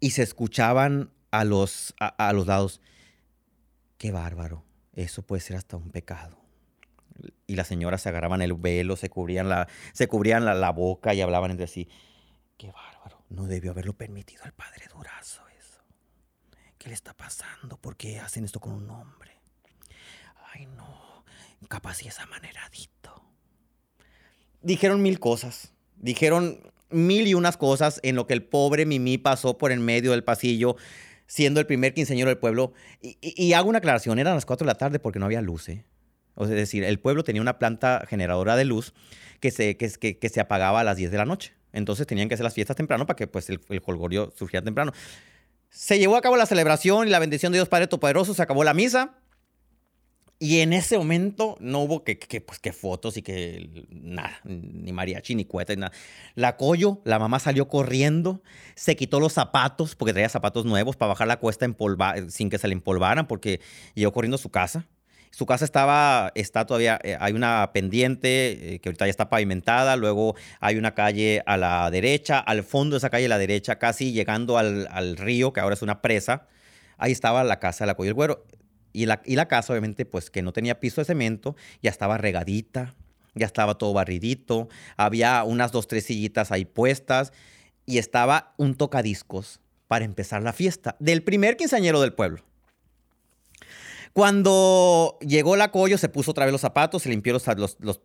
y 0.00 0.10
se 0.10 0.22
escuchaban 0.22 1.10
a 1.30 1.44
los, 1.44 1.94
a, 2.00 2.32
los 2.32 2.46
lados. 2.46 2.80
Qué 3.98 4.10
bárbaro. 4.10 4.64
Eso 4.94 5.22
puede 5.22 5.40
ser 5.40 5.56
hasta 5.56 5.76
un 5.76 5.90
pecado. 5.90 6.38
Y 7.46 7.56
las 7.56 7.68
señoras 7.68 8.02
se 8.02 8.08
agarraban 8.08 8.42
el 8.42 8.54
velo, 8.54 8.96
se 8.96 9.08
cubrían 9.08 9.48
la, 9.48 9.68
se 9.92 10.08
cubrían 10.08 10.44
la, 10.44 10.70
boca 10.70 11.14
y 11.14 11.20
hablaban 11.20 11.50
entre 11.50 11.66
sí. 11.66 11.88
Qué 12.56 12.72
bárbaro. 12.72 13.22
No 13.28 13.46
debió 13.46 13.72
haberlo 13.72 13.94
permitido 13.94 14.44
al 14.44 14.52
padre 14.52 14.86
Durazo 14.92 15.42
eso. 15.58 15.80
¿Qué 16.78 16.88
le 16.88 16.94
está 16.94 17.14
pasando? 17.14 17.76
¿Por 17.78 17.96
qué 17.96 18.20
hacen 18.20 18.44
esto 18.44 18.60
con 18.60 18.72
un 18.72 18.88
hombre? 18.90 19.35
Ay 20.56 20.66
no, 20.66 21.24
capaz 21.68 22.02
y 22.02 22.08
es 22.08 22.18
amaneradito. 22.18 23.24
Dijeron 24.62 25.02
mil 25.02 25.20
cosas, 25.20 25.72
dijeron 25.96 26.60
mil 26.90 27.26
y 27.26 27.34
unas 27.34 27.56
cosas 27.56 28.00
en 28.02 28.16
lo 28.16 28.26
que 28.26 28.34
el 28.34 28.42
pobre 28.42 28.86
Mimi 28.86 29.18
pasó 29.18 29.58
por 29.58 29.72
en 29.72 29.84
medio 29.84 30.12
del 30.12 30.24
pasillo, 30.24 30.76
siendo 31.26 31.60
el 31.60 31.66
primer 31.66 31.94
quinceañero 31.94 32.28
del 32.28 32.38
pueblo. 32.38 32.72
Y, 33.00 33.52
hago 33.52 33.68
una 33.68 33.78
aclaración, 33.78 34.18
eran 34.18 34.34
las 34.34 34.46
4 34.46 34.64
de 34.64 34.72
la 34.72 34.78
tarde 34.78 34.98
porque 34.98 35.18
no 35.18 35.26
había 35.26 35.42
luz. 35.42 35.68
¿eh? 35.68 35.84
O 36.34 36.46
sea, 36.46 36.54
es 36.54 36.60
decir, 36.60 36.84
el 36.84 36.98
pueblo 36.98 37.24
tenía 37.24 37.42
una 37.42 37.58
planta 37.58 38.04
generadora 38.08 38.56
de 38.56 38.64
luz 38.64 38.94
que 39.40 39.50
se, 39.50 39.76
que, 39.76 39.88
se 40.28 40.40
apagaba 40.40 40.80
a 40.80 40.84
las 40.84 40.96
10 40.96 41.10
de 41.10 41.18
la 41.18 41.24
noche. 41.24 41.54
Entonces 41.72 42.06
tenían 42.06 42.28
que 42.28 42.34
hacer 42.34 42.44
las 42.44 42.54
fiestas 42.54 42.76
temprano 42.76 43.06
para 43.06 43.16
que 43.16 43.26
pues, 43.26 43.50
el, 43.50 43.60
el 43.68 43.82
surgiera 44.34 44.64
temprano. 44.64 44.92
Se 45.68 45.98
llevó 45.98 46.16
a 46.16 46.22
cabo 46.22 46.36
la 46.36 46.46
celebración 46.46 47.06
y 47.06 47.10
la 47.10 47.18
bendición 47.18 47.52
de 47.52 47.58
Dios 47.58 47.68
Padre 47.68 47.86
Todopoderoso, 47.86 48.32
se 48.32 48.42
acabó 48.42 48.64
la 48.64 48.72
misa. 48.72 49.14
Y 50.38 50.60
en 50.60 50.74
ese 50.74 50.98
momento 50.98 51.56
no 51.60 51.80
hubo 51.80 52.04
que, 52.04 52.16
pues, 52.46 52.58
que 52.58 52.72
fotos 52.72 53.16
y 53.16 53.22
que 53.22 53.86
nada, 53.90 54.38
ni 54.44 54.92
mariachi, 54.92 55.34
ni 55.34 55.46
cueta, 55.46 55.74
ni 55.74 55.80
nada. 55.80 55.92
La 56.34 56.58
Coyo, 56.58 57.00
la 57.04 57.18
mamá 57.18 57.38
salió 57.38 57.68
corriendo, 57.68 58.42
se 58.74 58.96
quitó 58.96 59.18
los 59.18 59.32
zapatos, 59.32 59.96
porque 59.96 60.12
traía 60.12 60.28
zapatos 60.28 60.66
nuevos 60.66 60.96
para 60.96 61.08
bajar 61.08 61.26
la 61.26 61.38
cuesta 61.38 61.66
sin 62.28 62.50
que 62.50 62.58
se 62.58 62.68
le 62.68 62.74
empolvaran, 62.74 63.26
porque 63.26 63.60
llegó 63.94 64.12
corriendo 64.12 64.34
a 64.34 64.38
su 64.38 64.50
casa. 64.50 64.86
Su 65.30 65.46
casa 65.46 65.64
estaba, 65.64 66.32
está 66.34 66.66
todavía, 66.66 66.98
eh, 67.02 67.16
hay 67.18 67.32
una 67.32 67.70
pendiente 67.72 68.74
eh, 68.74 68.78
que 68.80 68.88
ahorita 68.88 69.06
ya 69.06 69.10
está 69.10 69.28
pavimentada, 69.28 69.96
luego 69.96 70.34
hay 70.60 70.76
una 70.76 70.94
calle 70.94 71.42
a 71.46 71.56
la 71.56 71.90
derecha, 71.90 72.38
al 72.38 72.62
fondo 72.62 72.94
de 72.94 72.98
esa 72.98 73.10
calle 73.10 73.26
a 73.26 73.30
la 73.30 73.38
derecha, 73.38 73.78
casi 73.78 74.12
llegando 74.12 74.56
al, 74.58 75.16
río, 75.16 75.52
que 75.52 75.60
ahora 75.60 75.74
es 75.74 75.82
una 75.82 76.00
presa, 76.00 76.46
ahí 76.98 77.12
estaba 77.12 77.42
la 77.44 77.58
casa 77.58 77.84
de 77.84 77.88
la 77.88 77.94
Coyo 77.94 78.08
el 78.08 78.14
Güero. 78.14 78.44
Y 78.96 79.04
la, 79.04 79.20
y 79.26 79.36
la 79.36 79.46
casa, 79.46 79.74
obviamente, 79.74 80.06
pues 80.06 80.30
que 80.30 80.40
no 80.40 80.54
tenía 80.54 80.80
piso 80.80 81.02
de 81.02 81.04
cemento, 81.04 81.54
ya 81.82 81.90
estaba 81.90 82.16
regadita, 82.16 82.94
ya 83.34 83.44
estaba 83.44 83.76
todo 83.76 83.92
barridito, 83.92 84.70
había 84.96 85.44
unas 85.44 85.70
dos, 85.70 85.86
tres 85.86 86.06
sillitas 86.06 86.50
ahí 86.50 86.64
puestas 86.64 87.34
y 87.84 87.98
estaba 87.98 88.54
un 88.56 88.74
tocadiscos 88.74 89.60
para 89.86 90.06
empezar 90.06 90.42
la 90.42 90.54
fiesta 90.54 90.96
del 90.98 91.22
primer 91.22 91.58
quinceañero 91.58 92.00
del 92.00 92.14
pueblo. 92.14 92.42
Cuando 94.14 95.18
llegó 95.20 95.56
la 95.56 95.70
Coyo, 95.70 95.98
se 95.98 96.08
puso 96.08 96.30
otra 96.30 96.46
vez 96.46 96.52
los 96.52 96.62
zapatos, 96.62 97.02
se 97.02 97.10
limpió 97.10 97.34
los, 97.34 97.46
los, 97.48 97.76
los, 97.80 98.00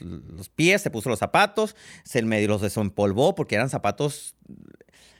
los, 0.00 0.48
pies, 0.48 0.80
se 0.80 0.90
puso 0.92 1.08
los 1.08 1.18
zapatos, 1.18 1.74
se 2.04 2.22
los 2.22 2.60
desempolvó 2.60 3.34
porque 3.34 3.56
eran 3.56 3.68
zapatos. 3.68 4.36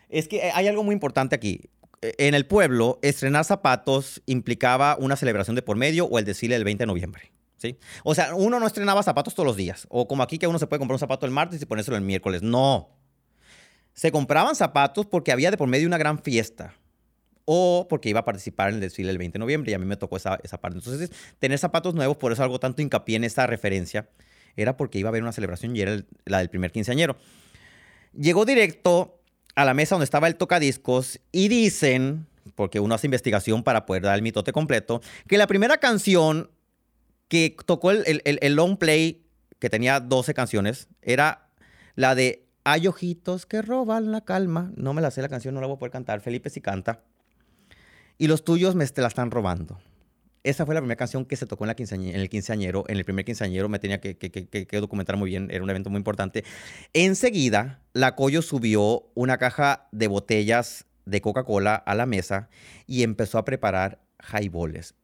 Es 0.09 0.29
que 0.29 0.53
hay 0.55 0.69
algo 0.69 0.85
muy 0.85 0.93
importante 0.93 1.35
aquí. 1.35 1.63
En 2.03 2.35
el 2.35 2.47
pueblo, 2.47 2.99
estrenar 3.03 3.45
zapatos 3.45 4.23
implicaba 4.25 4.97
una 4.99 5.17
celebración 5.17 5.55
de 5.55 5.63
por 5.63 5.77
medio 5.77 6.07
o 6.07 6.19
el 6.19 6.25
desfile 6.25 6.55
del 6.55 6.65
20 6.65 6.83
de 6.83 6.87
noviembre. 6.87 7.33
¿sí? 7.59 7.77
O 8.05 8.15
sea, 8.15 8.35
uno 8.35 8.59
no 8.59 8.67
estrenaba 8.67 9.03
zapatos 9.03 9.35
todos 9.35 9.47
los 9.47 9.57
días. 9.57 9.87
O 9.91 10.09
como 10.09 10.23
aquí 10.23 10.39
que 10.39 10.47
uno 10.47 10.59
se 10.59 10.67
puede 10.67 10.79
comprar 10.79 10.95
un 10.95 11.01
zapato 11.01 11.27
el 11.27 11.33
martes 11.33 11.61
y 11.61 11.67
ponérselo 11.67 11.99
el 11.99 12.03
miércoles. 12.03 12.43
No. 12.43 12.89
Se 13.93 14.11
compraban 14.11 14.57
zapatos 14.57 15.07
porque 15.07 15.31
había 15.31 15.51
de 15.51 15.59
por 15.59 15.69
medio 15.69 15.87
una 15.87 15.99
gran 15.99 16.19
fiesta 16.19 16.75
o 17.45 17.87
porque 17.89 18.09
iba 18.09 18.21
a 18.21 18.25
participar 18.25 18.71
en 18.71 18.77
el 18.77 18.81
desfile 18.81 19.11
el 19.11 19.19
20 19.19 19.35
de 19.35 19.41
noviembre 19.41 19.73
y 19.73 19.75
a 19.75 19.79
mí 19.79 19.85
me 19.85 19.97
tocó 19.97 20.17
esa, 20.17 20.39
esa 20.43 20.59
parte. 20.59 20.79
Entonces, 20.79 21.11
tener 21.39 21.59
zapatos 21.59 21.95
nuevos, 21.95 22.17
por 22.17 22.33
eso 22.33 22.43
algo 22.43 22.61
tanto 22.61 22.81
hincapié 22.81 23.17
en 23.17 23.25
esta 23.25 23.47
referencia, 23.47 24.09
era 24.57 24.77
porque 24.77 24.99
iba 24.99 25.09
a 25.09 25.11
haber 25.11 25.23
una 25.23 25.33
celebración 25.33 25.77
y 25.77 25.81
era 25.81 26.03
la 26.25 26.39
del 26.39 26.49
primer 26.49 26.73
quinceañero. 26.73 27.17
Llegó 28.13 28.45
directo 28.45 29.20
a 29.55 29.65
la 29.65 29.75
mesa 29.75 29.95
donde 29.95 30.05
estaba 30.05 30.29
el 30.29 30.37
tocadiscos 30.37 31.21
y 31.33 31.49
dicen, 31.49 32.27
porque 32.55 32.81
uno 32.81 32.95
hace 32.95 33.07
investigación 33.07 33.63
para 33.63 33.87
poder 33.87 34.03
dar 34.03 34.17
el 34.17 34.23
mitote 34.23 34.53
completo, 34.53 35.01
que 35.27 35.39
la 35.39 35.47
primera 35.47 35.79
canción 35.79 36.51
que 37.29 37.57
tocó 37.67 37.91
el, 37.91 38.05
el, 38.07 38.39
el 38.41 38.55
long 38.55 38.77
play, 38.77 39.25
que 39.59 39.71
tenía 39.71 40.01
12 40.01 40.35
canciones, 40.35 40.89
era 41.03 41.49
la 41.95 42.15
de 42.15 42.47
Hay 42.65 42.87
ojitos 42.87 43.47
que 43.47 43.63
roban 43.63 44.11
la 44.11 44.23
calma. 44.23 44.73
No 44.77 44.95
me 44.95 45.03
la 45.03 45.11
sé 45.11 45.23
la 45.23 45.29
canción, 45.29 45.55
no 45.55 45.61
la 45.61 45.67
voy 45.67 45.77
a 45.77 45.79
poder 45.79 45.93
cantar. 45.93 46.21
Felipe 46.21 46.51
sí 46.51 46.61
canta 46.61 47.03
y 48.21 48.27
los 48.27 48.45
tuyos 48.45 48.75
me 48.75 48.87
la 48.95 49.09
están 49.09 49.31
robando. 49.31 49.81
Esa 50.43 50.65
fue 50.65 50.75
la 50.75 50.81
primera 50.81 50.97
canción 50.97 51.27
que 51.27 51.37
se 51.37 51.47
tocó 51.47 51.67
en, 51.67 51.71
en 51.71 52.21
el 52.21 52.29
quinceañero. 52.31 52.85
En 52.89 52.97
el 52.97 53.05
primer 53.05 53.25
quinceañero 53.25 53.69
me 53.69 53.79
tenía 53.79 54.01
que, 54.01 54.81
documentar 54.81 55.17
muy 55.17 55.31
bien, 55.31 55.49
era 55.51 55.63
un 55.63 55.71
evento 55.71 55.91
muy 55.91 55.99
importante. 55.99 56.45
Enseguida, 56.95 57.83
la 57.93 58.17
Coyo 58.17 58.41
subió 58.41 59.11
una 59.15 59.37
caja 59.37 59.89
de 59.93 60.09
botellas 60.09 60.87
de 61.05 61.21
Coca-Cola 61.21 61.75
a 61.75 61.95
la 61.95 62.07
mesa 62.07 62.49
y 62.87 63.03
empezó 63.03 63.37
a 63.37 63.45
preparar 63.45 64.01
highballs. 64.33 64.95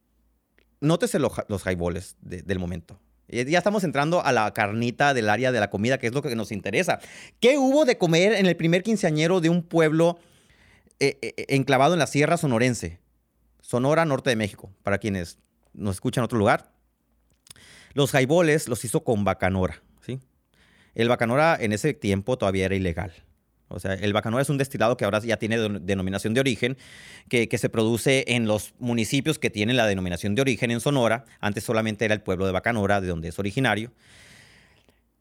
Nótese 0.81 1.19
los, 1.19 1.33
los 1.49 1.67
highballs 1.67 2.17
del 2.21 2.59
momento. 2.59 2.99
Eh, 3.29 3.45
ya 3.49 3.59
estamos 3.59 3.85
entrando 3.85 4.25
a 4.25 4.33
la 4.33 4.53
carnita 4.53 5.13
del 5.13 5.29
área 5.29 5.53
de 5.53 5.61
la 5.61 5.69
comida, 5.69 5.99
que 5.99 6.07
es 6.07 6.15
lo 6.15 6.23
que 6.23 6.35
nos 6.37 6.53
interesa. 6.53 7.01
¿Qué 7.41 7.59
hubo 7.59 7.85
de 7.85 7.99
comer 7.99 8.35
en 8.35 8.47
el 8.47 8.57
primer 8.57 8.83
quinceañero 8.83 9.41
de 9.41 9.51
un 9.51 9.63
pueblo 9.63 10.19
eh, 11.01 11.19
eh, 11.21 11.47
enclavado 11.49 11.95
en 11.95 11.99
la 11.99 12.07
Sierra 12.07 12.37
Sonorense? 12.37 13.01
Sonora, 13.67 14.05
norte 14.05 14.31
de 14.31 14.37
México, 14.37 14.71
para 14.85 14.99
quienes 14.99 15.39
nos 15.75 15.97
escuchan 15.97 16.23
en 16.23 16.27
otro 16.27 16.39
lugar. 16.39 16.71
Los 17.95 18.13
jaiboles 18.13 18.69
los 18.69 18.85
hizo 18.85 19.03
con 19.03 19.25
bacanora, 19.25 19.83
¿sí? 20.01 20.21
El 20.95 21.09
bacanora 21.09 21.59
en 21.61 21.73
ese 21.73 21.93
tiempo 21.93 22.39
todavía 22.39 22.67
era 22.67 22.77
ilegal. 22.77 23.13
O 23.67 23.81
sea, 23.81 23.95
el 23.95 24.13
bacanora 24.13 24.41
es 24.41 24.51
un 24.51 24.57
destilado 24.57 24.97
que 24.97 25.05
ahora 25.05 25.19
ya 25.19 25.39
tiene 25.39 25.59
denominación 25.81 26.33
de 26.33 26.39
origen, 26.39 26.77
que, 27.29 27.49
que, 27.49 27.59
se 27.59 27.69
produce 27.69 28.25
en 28.29 28.47
los 28.47 28.73
municipios 28.79 29.41
que 29.41 29.51
tienen 29.51 29.77
la 29.77 29.89
denominación 29.89 30.37
de 30.37 30.43
origen 30.43 30.71
en 30.71 30.79
Sonora. 30.79 31.25
Antes 31.41 31.65
solamente 31.65 32.05
era 32.05 32.15
el 32.15 32.21
pueblo 32.21 32.47
de 32.47 32.53
Bacanora, 32.53 33.01
de 33.01 33.09
donde 33.09 33.31
es 33.31 33.39
originario. 33.41 33.91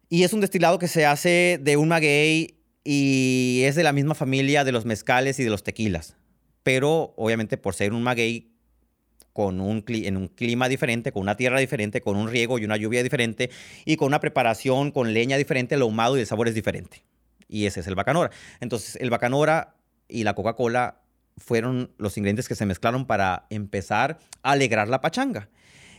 Y 0.08 0.22
es 0.22 0.34
un 0.34 0.42
destilado 0.42 0.78
que 0.78 0.88
se 0.88 1.08
hace 1.08 1.60
de 1.60 1.78
un 1.78 1.88
maguey 1.88 2.60
y 2.84 3.64
es 3.64 3.74
de 3.74 3.82
la 3.82 3.92
misma 3.92 4.14
familia 4.14 4.64
de 4.64 4.72
los 4.72 4.86
mezcales 4.86 5.40
y 5.40 5.44
de 5.44 5.50
los 5.50 5.64
tequilas 5.64 6.16
pero 6.65 7.13
obviamente 7.15 7.57
por 7.57 7.75
ser 7.75 7.93
un 7.93 8.01
maguey 8.01 8.51
con 9.34 9.62
un, 9.62 9.84
en 9.88 10.17
un 10.17 10.29
clima 10.29 10.67
diferente, 10.67 11.12
con 11.12 11.22
una 11.22 11.38
tierra 11.38 11.60
diferente, 11.60 12.01
con 12.01 12.17
un 12.17 12.27
riego 12.27 12.57
y 12.57 12.65
una 12.65 12.75
lluvia 12.75 13.03
diferente 13.03 13.51
y 13.86 13.98
con 13.98 14.07
una 14.07 14.19
preparación 14.19 14.89
con 14.89 15.13
leña 15.13 15.38
diferente, 15.38 15.75
el 15.75 15.84
ahumado 15.84 16.17
y 16.17 16.22
el 16.22 16.25
sabor 16.25 16.48
es 16.48 16.55
diferente. 16.55 17.03
Y 17.48 17.67
ese 17.67 17.81
es 17.81 17.88
el 17.88 17.93
bacanora. 17.93 18.31
Entonces, 18.62 18.95
el 18.95 19.12
bacanora 19.12 19.75
y 20.07 20.24
la 20.24 20.34
Coca-Cola 20.34 21.01
fueron 21.38 21.91
los 22.00 22.17
ingredientes 22.17 22.48
que 22.48 22.55
se 22.55 22.65
mezclaron 22.65 23.05
para 23.05 23.45
empezar 23.51 24.17
a 24.41 24.53
alegrar 24.53 24.88
la 24.88 25.01
pachanga. 25.01 25.50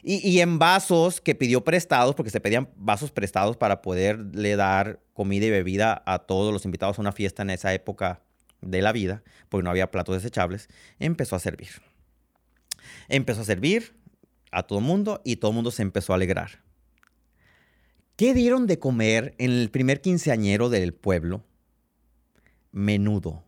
Y, 0.03 0.17
y, 0.29 0.41
en 0.41 0.59
vasos 0.59 1.21
que 1.21 1.37
pidió 1.37 1.63
prestados, 1.63 2.17
porque 2.17 2.31
se 2.31 2.41
pedían 2.41 2.71
vasos 2.75 3.13
prestados 3.13 3.57
para 3.57 3.83
poderle 3.83 4.57
dar 4.57 5.01
comida 5.13 5.47
y 5.47 5.51
bebida 5.51 6.03
a 6.07 6.19
todos 6.19 6.53
los 6.53 6.65
invitados 6.65 6.99
a 6.99 7.03
una 7.03 7.13
fiesta 7.13 7.43
en 7.43 7.51
esa 7.51 7.73
época 7.73 8.26
de 8.61 8.83
la 8.83 8.93
vida, 8.93 9.23
porque 9.49 9.65
no 9.65 9.71
había 9.71 9.91
platos 9.91 10.17
desechables, 10.17 10.69
empezó 10.99 11.37
a 11.37 11.41
servir. 11.41 11.83
Empezó 13.09 13.43
a 13.43 13.45
servir 13.45 13.97
a 14.51 14.65
todo 14.65 14.79
el 14.79 14.85
mundo 14.85 15.21
y 15.25 15.37
todo 15.37 15.51
el 15.51 15.55
mundo 15.57 15.71
se 15.71 15.83
empezó 15.83 16.13
a 16.13 16.17
alegrar. 16.17 16.65
¿Qué 18.17 18.33
dieron 18.33 18.67
de 18.67 18.79
comer 18.79 19.35
en 19.39 19.51
el 19.51 19.71
primer 19.71 20.01
quinceañero 20.01 20.71
del 20.71 20.95
pueblo? 20.95 21.45
Menudo. 22.73 23.45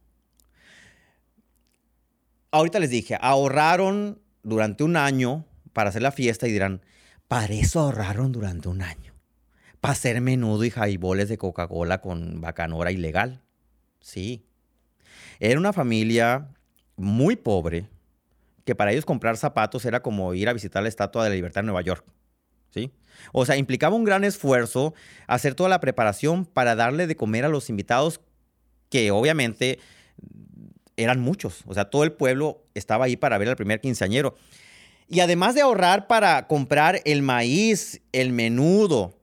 Ahorita 2.51 2.79
les 2.79 2.91
dije, 2.91 3.17
ahorraron 3.21 4.21
durante 4.43 4.85
un 4.85 4.97
año 4.97 5.47
para 5.73 5.91
hacer 5.91 6.03
la 6.03 6.13
fiesta 6.13 6.49
y 6.49 6.53
dirán, 6.53 6.83
para 7.29 7.55
eso 7.55 7.81
ahorraron 7.81 8.33
durante 8.33 8.69
un 8.69 8.83
año. 8.83 9.15
Para 9.81 9.93
hacer 9.93 10.21
menudo 10.21 10.65
y 10.65 10.71
jaiboles 10.71 11.29
de 11.29 11.39
Coca-Cola 11.39 12.01
con 12.01 12.41
bacanora 12.41 12.91
ilegal. 12.91 13.43
Sí, 14.01 14.48
era 15.41 15.59
una 15.59 15.73
familia 15.73 16.49
muy 16.97 17.37
pobre, 17.37 17.89
que 18.65 18.75
para 18.75 18.93
ellos 18.93 19.05
comprar 19.05 19.37
zapatos 19.37 19.85
era 19.85 20.03
como 20.03 20.35
ir 20.35 20.49
a 20.49 20.53
visitar 20.53 20.83
la 20.83 20.89
Estatua 20.89 21.25
de 21.25 21.31
la 21.31 21.37
Libertad 21.37 21.61
en 21.61 21.67
Nueva 21.67 21.83
York. 21.83 22.05
¿Sí? 22.71 22.93
O 23.33 23.47
sea, 23.47 23.57
implicaba 23.57 23.97
un 23.97 24.05
gran 24.05 24.25
esfuerzo 24.25 24.95
hacer 25.27 25.55
toda 25.55 25.71
la 25.71 25.81
preparación 25.81 26.45
para 26.45 26.75
darle 26.75 27.07
de 27.07 27.17
comer 27.17 27.45
a 27.45 27.49
los 27.49 27.71
invitados, 27.71 28.21
que 28.91 29.11
obviamente 29.11 29.79
eran 30.97 31.21
muchos. 31.21 31.63
O 31.67 31.75
sea, 31.75 31.87
todo 31.87 32.05
el 32.05 32.13
pueblo 32.13 32.63
estaba 32.75 33.07
ahí 33.07 33.17
para 33.17 33.39
ver 33.39 33.49
al 33.49 33.57
primer 33.57 33.81
quinceañero. 33.81 34.35
Y 35.09 35.21
además 35.21 35.55
de 35.55 35.63
ahorrar 35.63 36.07
para 36.07 36.47
comprar 36.47 37.01
el 37.05 37.23
maíz, 37.23 38.03
el 38.13 38.33
menudo, 38.33 39.18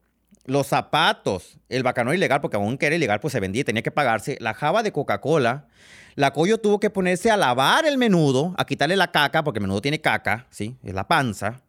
los 0.46 0.68
zapatos, 0.68 1.58
el 1.70 1.84
bacano 1.84 2.14
ilegal, 2.14 2.42
porque 2.42 2.58
aunque 2.58 2.86
era 2.86 2.96
ilegal, 2.96 3.20
pues 3.20 3.32
se 3.32 3.40
vendía 3.40 3.62
y 3.62 3.64
tenía 3.64 3.82
que 3.82 3.92
pagarse, 3.92 4.38
la 4.40 4.54
java 4.54 4.84
de 4.84 4.92
Coca-Cola, 4.92 5.68
la 6.16 6.32
Coyo 6.32 6.60
tuvo 6.60 6.80
que 6.80 6.90
ponerse 6.90 7.30
a 7.30 7.38
lavar 7.38 7.86
el 7.86 7.98
menudo, 7.98 8.56
a 8.58 8.66
quitarle 8.66 8.96
la 8.96 9.12
caca, 9.12 9.44
porque 9.44 9.60
el 9.60 9.64
menudo 9.64 9.82
tiene 9.82 10.00
caca, 10.00 10.48
¿sí? 10.50 10.78
Es 10.84 10.94
la 10.94 11.08
panza. 11.08 11.62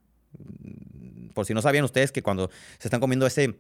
Por 1.34 1.44
si 1.46 1.52
no 1.52 1.62
sabían 1.62 1.84
ustedes 1.84 2.12
que 2.12 2.22
cuando 2.22 2.50
se 2.78 2.88
están 2.88 3.00
comiendo 3.00 3.26
ese, 3.26 3.58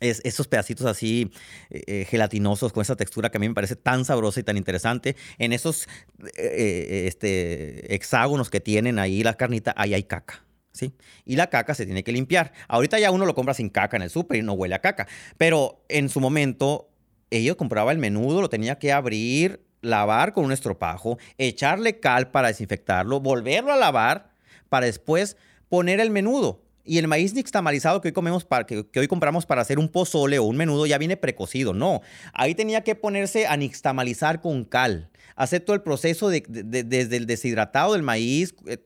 esos 0.00 0.46
pedacitos 0.46 0.86
así 0.86 1.30
eh, 1.70 1.82
eh, 1.86 2.06
gelatinosos 2.08 2.72
con 2.72 2.82
esa 2.82 2.96
textura 2.96 3.30
que 3.30 3.38
a 3.38 3.40
mí 3.40 3.48
me 3.48 3.54
parece 3.54 3.76
tan 3.76 4.04
sabrosa 4.04 4.40
y 4.40 4.42
tan 4.42 4.56
interesante. 4.56 5.16
En 5.38 5.52
esos 5.52 5.88
eh, 6.36 7.04
este, 7.06 7.94
hexágonos 7.94 8.50
que 8.50 8.60
tienen 8.60 8.98
ahí 8.98 9.22
la 9.22 9.34
carnita, 9.34 9.72
ahí 9.76 9.94
hay 9.94 10.04
caca. 10.04 10.44
¿Sí? 10.74 10.94
Y 11.24 11.36
la 11.36 11.48
caca 11.48 11.74
se 11.74 11.86
tiene 11.86 12.04
que 12.04 12.12
limpiar. 12.12 12.52
Ahorita 12.68 12.98
ya 12.98 13.10
uno 13.10 13.24
lo 13.24 13.34
compra 13.34 13.54
sin 13.54 13.70
caca 13.70 13.96
en 13.96 14.02
el 14.02 14.10
súper 14.10 14.38
y 14.38 14.42
no 14.42 14.52
huele 14.52 14.74
a 14.74 14.80
caca. 14.80 15.06
Pero 15.38 15.82
en 15.88 16.10
su 16.10 16.20
momento, 16.20 16.90
ellos 17.30 17.56
compraba 17.56 17.92
el 17.92 17.98
menudo, 17.98 18.42
lo 18.42 18.50
tenía 18.50 18.78
que 18.78 18.92
abrir, 18.92 19.64
lavar 19.80 20.34
con 20.34 20.44
un 20.44 20.52
estropajo, 20.52 21.18
echarle 21.38 22.00
cal 22.00 22.30
para 22.30 22.48
desinfectarlo, 22.48 23.20
volverlo 23.20 23.72
a 23.72 23.76
lavar 23.76 24.30
para 24.68 24.86
después 24.86 25.36
poner 25.68 26.00
el 26.00 26.10
menudo. 26.10 26.62
Y 26.86 26.98
el 26.98 27.08
maíz 27.08 27.32
nixtamalizado 27.32 28.02
que 28.02 28.08
hoy 28.08 28.12
comemos 28.12 28.44
para, 28.44 28.66
que, 28.66 28.84
hoy 28.94 29.08
compramos 29.08 29.46
para 29.46 29.62
hacer 29.62 29.78
un 29.78 29.88
pozole 29.88 30.38
o 30.38 30.44
un 30.44 30.56
menudo 30.56 30.84
ya 30.84 30.98
viene 30.98 31.16
precocido. 31.16 31.72
No, 31.72 32.02
ahí 32.34 32.54
tenía 32.54 32.82
que 32.82 32.94
ponerse 32.94 33.46
a 33.46 33.56
nixtamalizar 33.56 34.42
con 34.42 34.64
cal. 34.64 35.10
Hacer 35.34 35.62
todo 35.62 35.74
el 35.74 35.82
proceso 35.82 36.28
desde 36.28 37.16
el 37.16 37.26
deshidratado 37.26 37.94
del 37.94 38.02
maíz, 38.02 38.54
eh, 38.66 38.78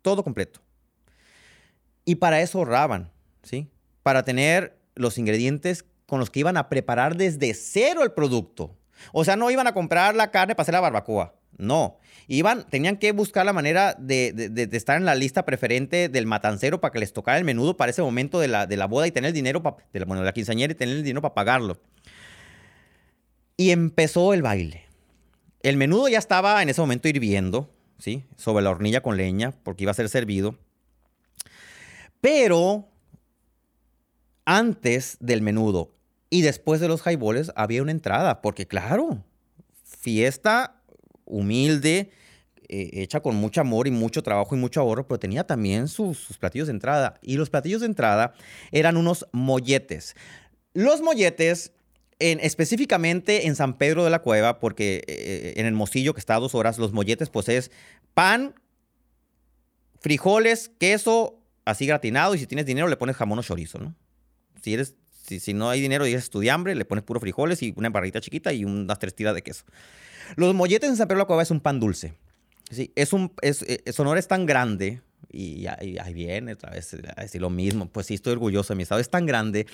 todo 0.00 0.22
completo. 0.22 0.60
Y 2.04 2.16
para 2.16 2.40
eso 2.40 2.58
ahorraban, 2.58 3.10
¿sí? 3.42 3.70
Para 4.02 4.24
tener 4.24 4.78
los 4.94 5.18
ingredientes 5.18 5.84
con 6.06 6.18
los 6.18 6.30
que 6.30 6.40
iban 6.40 6.56
a 6.56 6.68
preparar 6.68 7.16
desde 7.16 7.54
cero 7.54 8.02
el 8.02 8.12
producto. 8.12 8.76
O 9.12 9.24
sea, 9.24 9.36
no 9.36 9.50
iban 9.50 9.66
a 9.66 9.74
comprar 9.74 10.14
la 10.14 10.30
carne 10.30 10.54
para 10.54 10.62
hacer 10.62 10.74
la 10.74 10.80
barbacoa. 10.80 11.34
No. 11.56 11.98
Iban, 12.26 12.66
tenían 12.68 12.96
que 12.96 13.12
buscar 13.12 13.44
la 13.44 13.52
manera 13.52 13.94
de, 13.98 14.68
estar 14.72 14.96
en 14.96 15.04
la 15.04 15.14
lista 15.14 15.44
preferente 15.44 16.08
del 16.08 16.26
matancero 16.26 16.80
para 16.80 16.92
que 16.92 17.00
les 17.00 17.12
tocara 17.12 17.38
el 17.38 17.44
menudo 17.44 17.76
para 17.76 17.90
ese 17.90 18.02
momento 18.02 18.38
de 18.40 18.48
la, 18.48 18.86
boda 18.86 19.06
y 19.06 19.10
tener 19.10 19.28
el 19.28 19.34
dinero, 19.34 19.62
la, 19.92 20.04
bueno, 20.04 20.22
de 20.22 20.26
la 20.26 20.32
quinceañera 20.32 20.72
y 20.72 20.76
tener 20.76 20.96
el 20.96 21.02
dinero 21.02 21.22
para 21.22 21.34
pagarlo. 21.34 21.78
Y 23.56 23.70
empezó 23.70 24.32
el 24.32 24.42
baile. 24.42 24.84
El 25.62 25.76
menudo 25.76 26.08
ya 26.08 26.18
estaba 26.18 26.62
en 26.62 26.68
ese 26.68 26.80
momento 26.80 27.08
hirviendo, 27.08 27.68
¿sí? 27.98 28.24
Sobre 28.36 28.64
la 28.64 28.70
hornilla 28.70 29.02
con 29.02 29.16
leña, 29.16 29.52
porque 29.62 29.84
iba 29.84 29.90
a 29.90 29.94
ser 29.94 30.08
servido. 30.08 30.56
Pero 32.20 32.88
antes 34.44 35.16
del 35.20 35.42
menudo 35.42 35.94
y 36.28 36.42
después 36.42 36.80
de 36.80 36.88
los 36.88 37.06
highballs 37.06 37.52
había 37.56 37.82
una 37.82 37.92
entrada, 37.92 38.40
porque 38.42 38.66
claro, 38.66 39.24
fiesta 39.84 40.82
humilde, 41.24 42.10
eh, 42.68 43.02
hecha 43.02 43.20
con 43.20 43.34
mucho 43.34 43.60
amor 43.60 43.88
y 43.88 43.90
mucho 43.90 44.22
trabajo 44.22 44.54
y 44.54 44.58
mucho 44.58 44.80
ahorro, 44.80 45.06
pero 45.06 45.18
tenía 45.18 45.44
también 45.44 45.88
sus, 45.88 46.36
platillos 46.38 46.68
de 46.68 46.72
entrada. 46.72 47.18
Y 47.20 47.36
los 47.36 47.50
platillos 47.50 47.80
de 47.80 47.86
entrada 47.86 48.32
eran 48.70 48.96
unos 48.96 49.26
molletes. 49.32 50.14
Los 50.72 51.00
molletes 51.00 51.72
en, 52.20 52.38
específicamente 52.40 53.48
en 53.48 53.56
San 53.56 53.76
Pedro 53.76 54.04
de 54.04 54.10
la 54.10 54.20
Cueva, 54.20 54.60
porque 54.60 55.02
eh, 55.08 55.54
en 55.56 55.66
el 55.66 55.72
Mocillo, 55.72 56.14
que 56.14 56.20
está 56.20 56.36
a 56.36 56.40
dos 56.40 56.54
horas, 56.54 56.78
los 56.78 56.92
molletes, 56.92 57.28
pues 57.28 57.48
es 57.48 57.72
pan, 58.14 58.54
frijoles, 60.00 60.70
queso, 60.78 61.39
así 61.70 61.86
gratinado, 61.86 62.34
y 62.34 62.38
si 62.38 62.46
tienes 62.46 62.66
dinero 62.66 62.88
le 62.88 62.96
pones 62.96 63.16
jamón 63.16 63.38
o 63.38 63.42
chorizo, 63.42 63.78
¿no? 63.78 63.94
Si 64.62 64.74
eres, 64.74 64.94
si, 65.26 65.54
no 65.54 65.70
hay 65.70 65.80
dinero 65.80 66.06
y 66.06 66.10
eres 66.10 66.24
estudiambre, 66.24 66.74
le 66.74 66.84
pones 66.84 67.04
puro 67.04 67.20
frijoles 67.20 67.62
y 67.62 67.72
una 67.76 67.88
barrita 67.88 68.20
chiquita 68.20 68.52
y 68.52 68.64
unas 68.64 68.98
tres 68.98 69.14
tiras 69.14 69.34
de 69.34 69.42
queso. 69.42 69.64
Los 70.36 70.54
molletes 70.54 70.90
en 70.90 70.96
San 70.96 71.08
Pedro 71.08 71.18
de 71.18 71.22
la 71.22 71.26
Cueva 71.26 71.42
es 71.42 71.50
un 71.50 71.60
pan 71.60 71.80
dulce. 71.80 72.14
Sí, 72.70 72.92
es 72.94 73.12
un, 73.12 73.32
es, 73.42 73.62
eh, 73.62 73.92
Sonora 73.92 74.20
es 74.20 74.28
tan 74.28 74.46
grande, 74.46 75.00
y, 75.32 75.66
ahí 75.66 76.14
viene 76.14 76.52
otra 76.52 76.70
vez 76.70 76.96
a 77.16 77.22
decir 77.22 77.40
lo 77.40 77.50
mismo, 77.50 77.86
pues 77.86 78.06
sí, 78.06 78.14
estoy 78.14 78.32
orgulloso 78.32 78.72
de 78.72 78.76
mi 78.76 78.82
estado, 78.82 79.00
es 79.00 79.10
tan 79.10 79.26
grande 79.26 79.66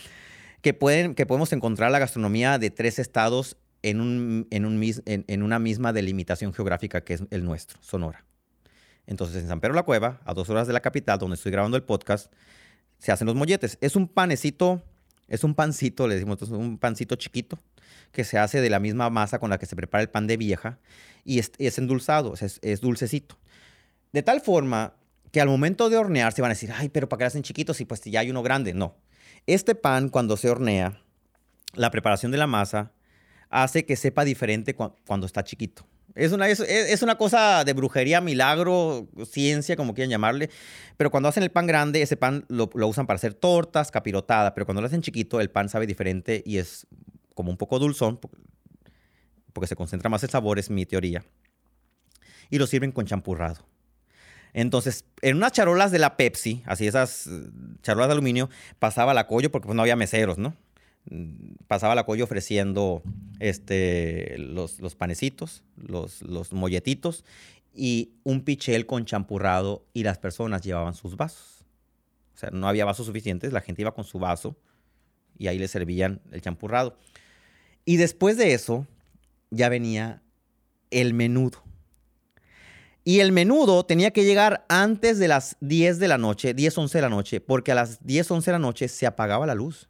que, 0.62 0.75
pueden, 0.75 1.15
que 1.15 1.26
podemos 1.26 1.53
encontrar 1.53 1.91
la 1.91 1.99
gastronomía 1.99 2.59
de 2.59 2.71
tres 2.71 2.99
estados 2.99 3.57
en, 3.83 4.00
un, 4.00 4.47
en, 4.50 4.67
un, 4.67 4.83
en, 5.07 5.43
una 5.43 5.59
misma 5.59 5.93
delimitación 5.93 6.53
geográfica 6.53 7.03
que 7.03 7.15
es 7.15 7.23
el 7.31 7.45
nuestro, 7.45 7.79
Sonora. 7.83 8.25
Entonces, 9.07 9.43
en 9.43 9.49
San 9.49 9.61
Pedro 9.61 9.75
la 9.75 9.85
Cueva, 9.85 10.21
a 10.25 10.35
dos 10.35 10.51
horas 10.51 10.67
de 10.67 10.73
la 10.73 10.81
capital, 10.81 11.19
donde 11.19 11.37
estoy 11.37 11.53
grabando 11.53 11.77
el 11.77 11.83
podcast, 11.83 12.33
se 12.99 13.13
hacen 13.13 13.27
los 13.27 13.37
molletes. 13.37 13.79
Es 13.81 13.97
un 13.97 14.09
panecito, 14.09 14.83
es 15.29 15.45
un 15.45 15.55
pancito, 15.55 16.09
le 16.09 16.15
decimos, 16.15 16.43
es 16.43 16.51
un 16.51 16.79
pancito 16.79 17.17
chiquito 17.17 17.59
que 18.13 18.25
se 18.25 18.39
hace 18.39 18.61
de 18.61 18.71
la 18.71 18.81
misma 18.81 19.11
masa 19.11 19.39
con 19.39 19.51
la 19.51 19.59
que 19.59 19.67
se 19.67 19.77
prepara 19.77 20.03
el 20.03 20.09
pan 20.09 20.27
de 20.27 20.37
vieja 20.37 20.79
y 21.25 21.39
es, 21.39 21.53
es 21.59 21.79
endulzado, 21.79 22.35
es, 22.35 22.81
dulcecito. 22.81 23.37
De 24.13 24.23
tal 24.23 24.41
forma 24.41 24.95
que 25.33 25.41
al 25.41 25.49
momento 25.49 25.91
de 25.91 25.97
hornear 25.97 26.33
se 26.33 26.43
van 26.43 26.51
a 26.51 26.55
decir, 26.55 26.73
ay, 26.75 26.89
pero 26.89 27.09
¿para 27.09 27.19
qué 27.19 27.25
hacen 27.27 27.43
chiquitos 27.43 27.77
si 27.77 27.85
pues 27.85 28.01
ya 28.03 28.21
hay 28.21 28.31
uno 28.31 28.43
grande? 28.43 28.73
No. 28.73 28.97
Este 29.47 29.75
pan, 29.75 30.09
cuando 30.09 30.37
se 30.37 30.49
hornea, 30.51 31.01
la 31.75 31.91
preparación 31.91 32.33
de 32.33 32.39
la 32.39 32.47
masa 32.47 32.93
hace 33.51 33.85
que 33.85 33.97
sepa 33.97 34.25
diferente 34.25 34.75
cuando 34.75 35.27
está 35.27 35.45
chiquito. 35.45 35.87
Es 36.16 36.32
una, 36.32 36.49
es, 36.49 37.02
una 37.02 37.16
cosa 37.18 37.62
de 37.62 37.75
brujería, 37.75 38.23
milagro, 38.23 39.06
ciencia, 39.30 39.76
como 39.76 39.92
quieran 39.92 40.11
llamarle. 40.11 40.49
Pero 40.96 41.11
cuando 41.11 41.28
hacen 41.28 41.42
el 41.42 41.50
pan 41.50 41.66
grande, 41.66 42.00
ese 42.00 42.16
pan 42.16 42.46
lo, 42.49 42.70
usan 42.87 43.06
para 43.06 43.16
hacer 43.16 43.35
tortas, 43.35 43.90
capirotada. 43.90 44.54
Pero 44.54 44.64
cuando 44.64 44.80
lo 44.80 44.87
hacen 44.87 45.02
chiquito, 45.02 45.42
el 45.42 45.50
pan 45.50 45.68
sabe 45.68 45.87
diferente 45.87 46.42
y 46.46 46.56
es 46.56 46.87
como 47.35 47.50
un 47.50 47.58
poco 47.58 47.78
dulzón, 47.78 48.18
porque 49.52 49.66
se 49.66 49.76
concentra 49.76 50.08
más 50.08 50.23
el 50.23 50.30
sabor, 50.30 50.58
es 50.58 50.70
mi 50.70 50.87
teoría. 50.87 51.23
Y 52.49 52.56
lo 52.56 52.66
sirven 52.66 52.92
con 52.92 53.04
champurrado. 53.04 53.66
Entonces, 54.54 55.04
en 55.20 55.37
unas 55.37 55.52
charolas 55.52 55.90
de 55.90 55.99
la 55.99 56.16
Pepsi, 56.16 56.62
así 56.64 56.87
esas 56.87 57.26
eh, 57.26 57.50
charolas 57.82 58.08
de 58.08 58.12
aluminio, 58.12 58.49
pasaba 58.78 59.12
la 59.12 59.26
collo 59.26 59.50
porque 59.50 59.66
pues, 59.66 59.76
no 59.76 59.82
había 59.82 59.96
meseros, 59.96 60.38
¿no? 60.38 60.56
Mm, 61.11 61.55
pasaba 61.67 61.95
la 61.95 62.05
collo 62.05 62.25
ofreciendo 62.25 63.03
este, 63.39 64.37
los, 64.39 64.81
los 64.81 64.95
panecitos, 64.97 65.63
los, 65.77 66.23
los 66.23 66.53
molletitos 66.53 67.25
y 67.75 68.13
un 68.25 68.41
pichel 68.41 68.87
con 68.87 69.05
champurrado 69.05 69.85
y 69.93 70.03
las 70.03 70.19
personas 70.19 70.63
llevaban 70.63 70.95
sus 70.95 71.17
vasos. 71.17 71.65
O 72.35 72.39
sea, 72.39 72.51
no 72.51 72.69
había 72.69 72.85
vasos 72.85 73.07
suficientes, 73.07 73.53
la 73.53 73.61
gente 73.61 73.83
iba 73.83 73.95
con 73.95 74.05
su 74.05 74.19
vaso 74.19 74.57
y 75.39 75.47
ahí 75.47 75.59
le 75.59 75.69
servían 75.69 76.21
el 76.33 76.41
champurrado. 76.41 76.97
Y 77.85 77.97
después 77.97 78.37
de 78.37 78.53
eso 78.55 78.87
ya 79.51 79.69
venía 79.69 80.23
el 80.91 81.15
menudo. 81.15 81.63
Y 83.05 83.21
el 83.21 83.31
menudo 83.31 83.87
tenía 83.87 84.11
que 84.11 84.25
llegar 84.25 84.67
antes 84.69 85.19
de 85.19 85.29
las 85.29 85.57
10 85.61 86.01
de 86.01 86.09
la 86.09 86.19
noche, 86.19 86.55
10, 86.55 86.77
11 86.77 86.99
de 86.99 87.03
la 87.03 87.09
noche, 87.09 87.41
porque 87.41 87.71
a 87.71 87.77
las 87.77 88.05
10, 88.05 88.33
11 88.33 88.51
de 88.51 88.53
la 88.53 88.59
noche 88.59 88.89
se 88.89 89.07
apagaba 89.07 89.47
la 89.47 89.55
luz. 89.55 89.89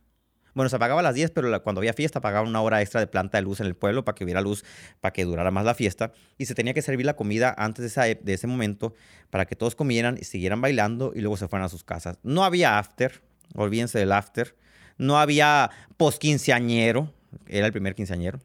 Bueno, 0.57 0.71
se 0.71 0.77
apagaba 0.77 1.01
a 1.01 1.03
las 1.03 1.15
10, 1.15 1.33
pero 1.33 1.63
cuando 1.63 1.81
había 1.81 1.93
fiesta 1.93 2.23
pagaban 2.23 2.49
una 2.49 2.63
hora 2.63 2.81
extra 2.81 2.99
de 2.99 3.07
planta 3.07 3.37
de 3.37 3.43
luz 3.43 3.61
en 3.61 3.67
el 3.67 3.75
pueblo 3.75 4.07
para 4.07 4.15
que 4.15 4.25
hubiera 4.25 4.41
luz, 4.41 4.65
para 5.03 5.13
que 5.13 5.27
durara 5.27 5.51
más 5.51 5.67
la 5.67 5.75
fiesta. 5.75 6.13
Y 6.39 6.47
se 6.47 6.55
tenía 6.55 6.73
que 6.73 6.81
servir 6.81 7.05
la 7.05 7.15
comida 7.15 7.55
antes 7.59 7.95
de, 7.95 8.19
de 8.23 8.33
ese 8.33 8.47
momento 8.47 8.95
para 9.29 9.45
que 9.45 9.55
todos 9.55 9.75
comieran 9.75 10.17
y 10.19 10.25
siguieran 10.25 10.63
bailando 10.63 11.13
y 11.15 11.21
luego 11.21 11.37
se 11.37 11.47
fueran 11.47 11.67
a 11.67 11.69
sus 11.69 11.85
casas. 11.85 12.17
No 12.23 12.43
había 12.43 12.79
after, 12.79 13.21
olvídense 13.55 13.99
del 13.99 14.13
after. 14.13 14.57
No 14.97 15.19
había 15.19 15.71
post 15.99 16.19
quinceañero, 16.19 17.13
era 17.47 17.67
el 17.67 17.73
primer 17.73 17.95
quinceañero. 17.95 18.39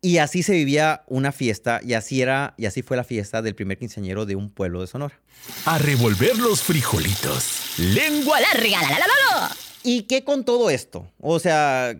Y 0.00 0.18
así 0.18 0.42
se 0.42 0.52
vivía 0.54 1.04
una 1.06 1.30
fiesta 1.30 1.78
y 1.80 1.94
así 1.94 2.22
era 2.22 2.54
y 2.56 2.66
así 2.66 2.82
fue 2.82 2.96
la 2.96 3.04
fiesta 3.04 3.40
del 3.40 3.54
primer 3.54 3.78
quinceañero 3.78 4.26
de 4.26 4.34
un 4.34 4.50
pueblo 4.50 4.80
de 4.80 4.88
Sonora. 4.88 5.20
A 5.64 5.78
revolver 5.78 6.36
los 6.38 6.60
frijolitos. 6.60 7.78
Lengua 7.78 8.40
larga. 8.40 8.82
La, 8.82 8.98
la, 8.98 9.06
la, 9.06 9.56
¿Y 9.82 10.02
qué 10.02 10.24
con 10.24 10.44
todo 10.44 10.70
esto? 10.70 11.10
O 11.18 11.38
sea, 11.38 11.96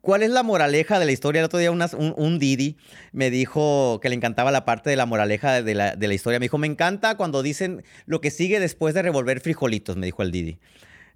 ¿cuál 0.00 0.22
es 0.22 0.30
la 0.30 0.42
moraleja 0.42 0.98
de 0.98 1.06
la 1.06 1.12
historia? 1.12 1.40
El 1.40 1.46
otro 1.46 1.58
día 1.58 1.70
un, 1.70 2.38
Didi 2.38 2.76
me 3.12 3.30
dijo 3.30 4.00
que 4.02 4.08
le 4.08 4.14
encantaba 4.14 4.50
la 4.50 4.64
parte 4.64 4.90
de 4.90 4.96
la 4.96 5.06
moraleja 5.06 5.62
de 5.62 5.74
la, 5.74 5.94
de 5.94 6.08
la, 6.08 6.14
historia. 6.14 6.38
Me 6.38 6.44
dijo, 6.44 6.58
me 6.58 6.66
encanta 6.66 7.16
cuando 7.16 7.42
dicen 7.42 7.84
lo 8.06 8.20
que 8.20 8.30
sigue 8.30 8.60
después 8.60 8.94
de 8.94 9.02
revolver 9.02 9.40
frijolitos, 9.40 9.96
me 9.96 10.06
dijo 10.06 10.22
el 10.22 10.32
Didi. 10.32 10.58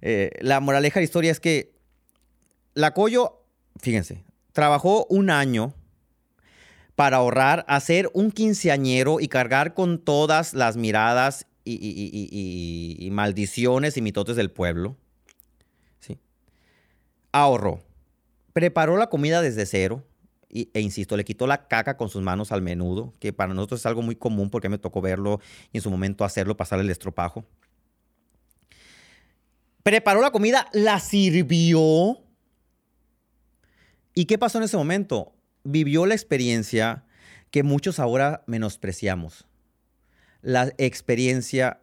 Eh, 0.01 0.31
la 0.41 0.59
moraleja 0.59 0.95
de 0.95 1.01
la 1.01 1.05
historia 1.05 1.31
es 1.31 1.39
que 1.39 1.73
la 2.73 2.93
Coyo, 2.93 3.43
fíjense, 3.81 4.23
trabajó 4.53 5.05
un 5.09 5.29
año 5.29 5.73
para 6.95 7.17
ahorrar, 7.17 7.65
hacer 7.67 8.09
un 8.13 8.31
quinceañero 8.31 9.19
y 9.19 9.27
cargar 9.27 9.73
con 9.73 9.99
todas 9.99 10.53
las 10.53 10.77
miradas 10.77 11.46
y, 11.69 13.09
maldiciones 13.11 13.97
y 13.97 14.01
mitotes 14.01 14.35
del 14.35 14.51
pueblo. 14.51 14.97
¿sí? 15.99 16.19
Ahorró. 17.31 17.81
Preparó 18.53 18.97
la 18.97 19.07
comida 19.09 19.41
desde 19.41 19.65
cero. 19.65 20.03
e 20.49 20.79
insisto, 20.79 21.17
le 21.17 21.25
quitó 21.25 21.47
la 21.47 21.67
caca 21.67 21.97
con 21.97 22.09
sus 22.09 22.21
manos 22.21 22.51
al 22.51 22.61
menudo, 22.61 23.13
que 23.19 23.33
para 23.33 23.53
nosotros 23.53 23.81
es 23.81 23.85
algo 23.85 24.01
muy 24.01 24.15
común 24.15 24.49
porque 24.49 24.69
me 24.69 24.77
tocó 24.77 25.01
verlo 25.01 25.39
y 25.71 25.77
en 25.77 25.81
su 25.81 25.91
momento 25.91 26.23
hacerlo, 26.23 26.57
pasar 26.57 26.79
el 26.79 26.89
estropajo. 26.89 27.45
Preparó 29.83 30.21
la 30.21 30.31
comida, 30.31 30.67
la 30.73 30.99
sirvió 30.99 32.17
¿Y 34.17 34.25
qué 34.25 34.39
pasó 34.39 34.57
en 34.57 34.63
ese 34.63 34.77
momento? 34.77 35.35
Vivió 35.63 36.07
la 36.07 36.15
experiencia 36.15 37.05
que 37.51 37.61
muchos 37.61 37.99
ahora 37.99 38.43
menospreciamos, 38.47 39.46
la 40.47 40.73
experiencia 40.77 41.81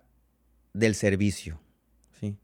del 0.73 0.95
servicio. 0.95 1.61
¿sí? 2.19 2.35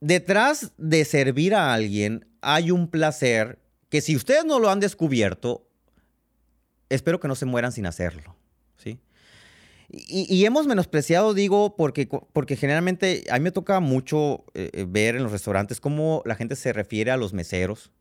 Detrás 0.00 0.72
de 0.78 1.04
servir 1.04 1.54
a 1.54 1.74
alguien 1.74 2.26
hay 2.40 2.70
un 2.70 2.88
placer 2.88 3.58
que 3.90 4.00
si 4.00 4.16
ustedes 4.16 4.46
no 4.46 4.58
lo 4.58 4.70
han 4.70 4.80
descubierto, 4.80 5.68
espero 6.88 7.20
que 7.20 7.28
no 7.28 7.34
se 7.34 7.44
mueran 7.44 7.72
sin 7.72 7.84
hacerlo. 7.84 8.36
¿sí? 8.78 8.98
Y, 9.90 10.46
hemos 10.46 10.66
menospreciado, 10.66 11.34
digo, 11.34 11.76
porque, 11.76 12.08
porque 12.32 12.56
generalmente 12.56 13.24
a 13.28 13.34
mí 13.34 13.40
me 13.40 13.52
toca 13.52 13.80
mucho 13.80 14.46
eh, 14.54 14.70
eh, 14.72 14.86
ver 14.88 15.14
en 15.14 15.24
los 15.24 15.32
restaurantes 15.32 15.78
cómo 15.78 16.22
la 16.24 16.36
gente 16.36 16.56
se 16.56 16.72
refiere 16.72 17.10
a 17.10 17.18
los 17.18 17.34
meseros 17.34 17.92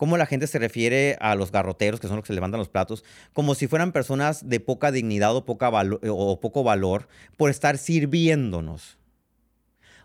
cómo 0.00 0.16
la 0.16 0.24
gente 0.24 0.46
se 0.46 0.58
refiere 0.58 1.18
a 1.20 1.34
los 1.34 1.52
garroteros, 1.52 2.00
que 2.00 2.06
son 2.06 2.16
los 2.16 2.22
que 2.22 2.28
se 2.28 2.34
levantan 2.34 2.58
los 2.58 2.70
platos, 2.70 3.04
como 3.34 3.54
si 3.54 3.66
fueran 3.66 3.92
personas 3.92 4.48
de 4.48 4.58
poca 4.58 4.92
dignidad 4.92 5.36
o, 5.36 5.44
poca 5.44 5.70
o 6.08 6.40
poco 6.40 6.62
valor 6.64 7.06
por 7.36 7.50
estar 7.50 7.76
sirviéndonos. 7.76 8.96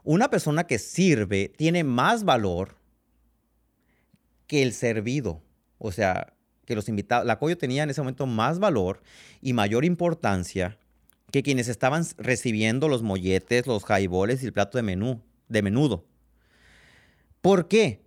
Una 0.04 0.30
persona 0.30 0.68
que 0.68 0.80
sirve 0.80 1.48
tiene 1.48 1.86
más 1.86 2.26
valor 2.26 2.76
que 4.48 4.64
el 4.64 4.74
servido. 4.74 5.42
O 5.78 5.94
sea, 5.94 6.34
que 6.66 6.76
los 6.76 6.90
invitados, 6.90 7.26
la 7.26 7.40
Coyo 7.40 7.58
tenía 7.58 7.84
en 7.84 7.90
ese 7.90 8.02
momento 8.02 8.26
más 8.26 8.60
valor 8.60 9.02
y 9.42 9.54
mayor 9.54 9.86
importancia 9.86 10.78
que 11.32 11.42
quienes 11.42 11.70
estaban 11.70 12.06
recibiendo 12.18 12.90
los 12.90 13.02
molletes, 13.02 13.66
los 13.66 13.86
jaiboles 13.86 14.44
y 14.44 14.48
el 14.48 14.52
plato 14.52 14.78
de 14.78 14.82
menú, 14.82 15.22
de 15.48 15.62
menudo. 15.62 16.04
¿Por 17.40 17.70
qué? 17.70 18.05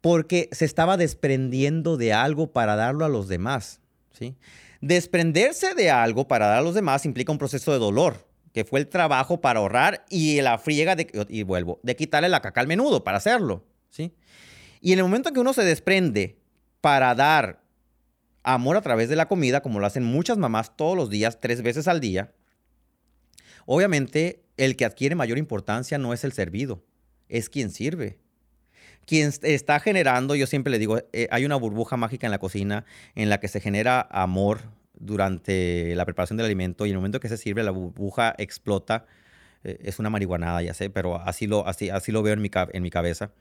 Porque 0.00 0.48
se 0.52 0.64
estaba 0.64 0.96
desprendiendo 0.96 1.96
de 1.96 2.12
algo 2.12 2.52
para 2.52 2.76
darlo 2.76 3.04
a 3.04 3.08
los 3.08 3.28
demás. 3.28 3.80
¿sí? 4.12 4.36
Desprenderse 4.80 5.74
de 5.74 5.90
algo 5.90 6.26
para 6.26 6.46
dar 6.46 6.58
a 6.58 6.62
los 6.62 6.74
demás 6.74 7.04
implica 7.04 7.32
un 7.32 7.38
proceso 7.38 7.72
de 7.72 7.78
dolor, 7.78 8.26
que 8.52 8.64
fue 8.64 8.80
el 8.80 8.88
trabajo 8.88 9.40
para 9.40 9.60
ahorrar 9.60 10.04
y 10.08 10.40
la 10.40 10.58
friega 10.58 10.96
de, 10.96 11.08
y 11.28 11.42
vuelvo, 11.42 11.80
de 11.82 11.96
quitarle 11.96 12.28
la 12.28 12.40
caca 12.40 12.60
al 12.60 12.66
menudo 12.66 13.04
para 13.04 13.18
hacerlo. 13.18 13.64
¿sí? 13.90 14.14
Y 14.80 14.92
en 14.92 14.98
el 15.00 15.04
momento 15.04 15.28
en 15.28 15.34
que 15.34 15.40
uno 15.40 15.52
se 15.52 15.64
desprende 15.64 16.38
para 16.80 17.14
dar 17.14 17.62
amor 18.42 18.76
a 18.78 18.80
través 18.80 19.10
de 19.10 19.16
la 19.16 19.28
comida, 19.28 19.60
como 19.60 19.80
lo 19.80 19.86
hacen 19.86 20.04
muchas 20.04 20.38
mamás 20.38 20.76
todos 20.76 20.96
los 20.96 21.10
días, 21.10 21.40
tres 21.40 21.62
veces 21.62 21.86
al 21.88 22.00
día, 22.00 22.32
obviamente 23.66 24.42
el 24.56 24.76
que 24.76 24.86
adquiere 24.86 25.14
mayor 25.14 25.36
importancia 25.36 25.98
no 25.98 26.14
es 26.14 26.24
el 26.24 26.32
servido, 26.32 26.82
es 27.28 27.50
quien 27.50 27.70
sirve. 27.70 28.18
Quien 29.06 29.32
está 29.42 29.80
generando, 29.80 30.34
yo 30.34 30.46
siempre 30.46 30.70
le 30.70 30.78
digo, 30.78 30.98
eh, 31.12 31.28
hay 31.30 31.44
una 31.44 31.56
burbuja 31.56 31.96
mágica 31.96 32.26
en 32.26 32.30
la 32.30 32.38
cocina 32.38 32.84
en 33.14 33.28
la 33.28 33.40
que 33.40 33.48
se 33.48 33.60
genera 33.60 34.06
amor 34.10 34.60
durante 34.94 35.94
la 35.96 36.04
preparación 36.04 36.36
del 36.36 36.46
alimento 36.46 36.86
y 36.86 36.90
en 36.90 36.94
el 36.94 36.98
momento 36.98 37.20
que 37.20 37.28
se 37.28 37.36
sirve 37.36 37.62
la 37.62 37.70
burbuja 37.70 38.34
explota. 38.38 39.06
Eh, 39.64 39.78
es 39.82 39.98
una 39.98 40.10
marihuanada, 40.10 40.62
ya 40.62 40.74
sé, 40.74 40.90
pero 40.90 41.16
así 41.16 41.46
lo, 41.46 41.66
así, 41.66 41.90
así 41.90 42.12
lo 42.12 42.22
veo 42.22 42.34
en 42.34 42.42
mi, 42.42 42.50
en 42.72 42.82
mi 42.82 42.90
cabeza. 42.90 43.32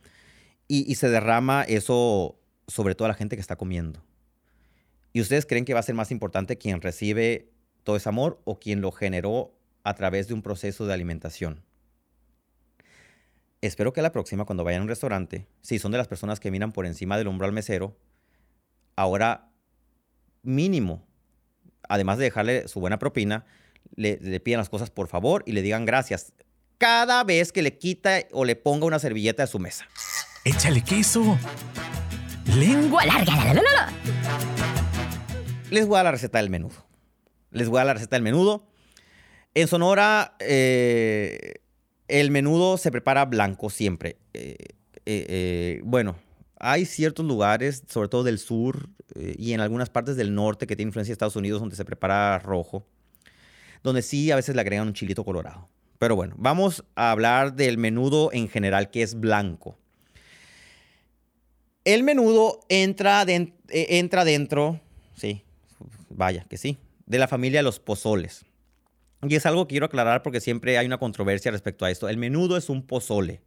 Y, 0.67 0.89
y 0.91 0.95
se 0.95 1.09
derrama 1.09 1.63
eso 1.63 2.39
sobre 2.67 2.95
toda 2.95 3.09
la 3.09 3.13
gente 3.13 3.35
que 3.35 3.41
está 3.41 3.55
comiendo. 3.55 4.03
¿Y 5.11 5.21
ustedes 5.21 5.45
creen 5.45 5.65
que 5.65 5.73
va 5.73 5.79
a 5.79 5.83
ser 5.83 5.95
más 5.95 6.11
importante 6.11 6.57
quien 6.57 6.81
recibe 6.81 7.49
todo 7.83 7.95
ese 7.95 8.09
amor 8.09 8.41
o 8.45 8.59
quien 8.59 8.81
lo 8.81 8.91
generó 8.91 9.53
a 9.83 9.95
través 9.95 10.27
de 10.27 10.33
un 10.33 10.41
proceso 10.41 10.85
de 10.85 10.93
alimentación? 10.93 11.63
Espero 13.61 13.91
que 13.91 14.01
la 14.01 14.11
próxima, 14.11 14.45
cuando 14.45 14.63
vayan 14.63 14.81
a 14.81 14.83
un 14.83 14.89
restaurante, 14.89 15.47
si 15.61 15.79
son 15.79 15.91
de 15.91 15.97
las 15.97 16.07
personas 16.07 16.39
que 16.39 16.49
miran 16.49 16.71
por 16.71 16.85
encima 16.85 17.17
del 17.17 17.27
hombro 17.27 17.45
al 17.45 17.51
mesero, 17.51 17.97
ahora 18.95 19.51
mínimo, 20.43 21.05
además 21.89 22.17
de 22.17 22.25
dejarle 22.25 22.67
su 22.69 22.79
buena 22.79 22.99
propina, 22.99 23.45
le, 23.95 24.17
le 24.21 24.39
pidan 24.39 24.59
las 24.59 24.69
cosas 24.69 24.91
por 24.91 25.07
favor 25.07 25.43
y 25.45 25.51
le 25.51 25.61
digan 25.61 25.85
gracias 25.85 26.33
cada 26.77 27.25
vez 27.25 27.51
que 27.51 27.61
le 27.61 27.77
quita 27.77 28.19
o 28.31 28.45
le 28.45 28.55
ponga 28.55 28.85
una 28.85 28.99
servilleta 28.99 29.43
de 29.43 29.47
su 29.47 29.59
mesa. 29.59 29.85
Échale 30.45 30.81
queso. 30.81 31.37
Lengua 32.55 33.05
larga. 33.05 33.91
Les 35.69 35.85
voy 35.85 35.99
a 35.99 36.03
la 36.03 36.11
receta 36.11 36.39
del 36.39 36.49
menudo. 36.49 36.75
Les 37.51 37.67
voy 37.67 37.81
a 37.81 37.83
la 37.83 37.93
receta 37.93 38.15
del 38.15 38.23
menudo. 38.23 38.65
En 39.53 39.67
Sonora, 39.67 40.35
eh, 40.39 41.55
el 42.09 42.31
menudo 42.31 42.77
se 42.77 42.91
prepara 42.91 43.25
blanco 43.25 43.69
siempre. 43.69 44.17
Eh, 44.33 44.55
eh, 45.05 45.81
bueno, 45.83 46.15
hay 46.59 46.85
ciertos 46.85 47.25
lugares, 47.25 47.83
sobre 47.87 48.09
todo 48.09 48.23
del 48.23 48.39
sur 48.39 48.89
y 49.15 49.53
en 49.53 49.59
algunas 49.59 49.89
partes 49.89 50.15
del 50.17 50.35
norte 50.35 50.67
que 50.67 50.75
tienen 50.75 50.89
influencia 50.89 51.11
de 51.11 51.13
Estados 51.13 51.35
Unidos, 51.35 51.61
donde 51.61 51.75
se 51.75 51.83
prepara 51.83 52.37
rojo, 52.39 52.85
donde 53.81 54.01
sí 54.01 54.29
a 54.29 54.35
veces 54.35 54.55
le 54.55 54.61
agregan 54.61 54.87
un 54.87 54.93
chilito 54.93 55.23
colorado. 55.23 55.67
Pero 55.97 56.15
bueno, 56.15 56.35
vamos 56.37 56.83
a 56.95 57.11
hablar 57.11 57.55
del 57.55 57.77
menudo 57.77 58.29
en 58.33 58.49
general, 58.49 58.91
que 58.91 59.01
es 59.01 59.19
blanco. 59.19 59.77
El 61.85 62.03
menudo 62.03 62.59
entra, 62.69 63.25
entra 63.69 64.25
dentro, 64.25 64.79
sí, 65.15 65.43
vaya 66.09 66.45
que 66.47 66.57
sí, 66.57 66.77
de 67.07 67.17
la 67.17 67.27
familia 67.27 67.59
de 67.59 67.63
los 67.63 67.79
pozoles. 67.79 68.45
Y 69.27 69.36
es 69.36 69.45
algo 69.45 69.67
que 69.67 69.73
quiero 69.73 69.88
aclarar 69.88 70.23
porque 70.23 70.39
siempre 70.39 70.77
hay 70.77 70.86
una 70.86 70.97
controversia 70.97 71.51
respecto 71.51 71.86
a 71.86 71.91
esto. 71.91 72.08
El 72.08 72.17
menudo 72.17 72.58
es 72.58 72.69
un 72.69 72.84
pozole. 72.86 73.41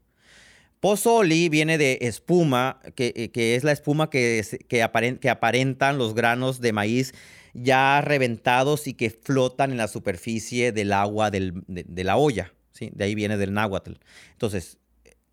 Pozoli 0.80 1.48
viene 1.48 1.78
de 1.78 1.98
espuma, 2.02 2.80
que, 2.96 3.12
eh, 3.14 3.54
es 3.54 3.62
la 3.62 3.70
espuma 3.70 4.10
que, 4.10 4.44
que, 4.68 4.82
aparentan 5.30 5.96
los 5.96 6.12
granos 6.12 6.60
de 6.60 6.72
maíz 6.72 7.14
ya 7.54 8.00
reventados 8.00 8.88
y 8.88 8.94
que 8.94 9.10
flotan 9.10 9.70
en 9.70 9.76
la 9.76 9.86
superficie 9.86 10.72
del 10.72 10.92
agua 10.92 11.30
de, 11.30 11.52
la 11.76 12.16
olla. 12.16 12.52
¿sí? 12.72 12.90
De 12.92 13.04
ahí 13.04 13.14
viene 13.14 13.36
del 13.36 13.52
náhuatl. 13.52 13.92
Entonces, 14.32 14.78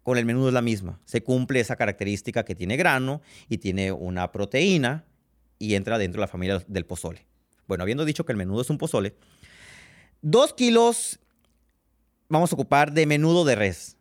con 0.03 0.19
el 0.19 0.25
menudo 0.25 0.49
es 0.49 0.53
la 0.53 0.61
misma. 0.61 1.01
Se 1.05 1.23
cumple 1.23 1.59
esa 1.59 1.75
característica 1.75 2.45
que 2.45 2.53
tiene 2.53 2.77
grano 2.77 3.21
y 3.47 3.57
tiene 3.57 3.91
una 3.91 4.31
proteína 4.31 5.05
y 5.57 5.73
entra 5.73 5.97
dentro 5.97 6.21
de 6.21 6.25
la 6.25 6.31
familia 6.31 6.63
del 6.67 6.85
pozole. 6.85 7.25
Bueno, 7.67 7.83
habiendo 7.83 8.05
dicho 8.05 8.23
que 8.23 8.33
el 8.33 8.37
menudo 8.37 8.61
es 8.61 8.69
un 8.69 8.77
pozole, 8.77 9.15
dos 10.21 10.53
kilos 10.53 11.19
vamos 12.27 12.51
a 12.51 12.55
ocupar 12.55 12.91
de 12.91 13.05
menudo 13.05 13.45
de 13.45 13.55
res. 13.55 13.97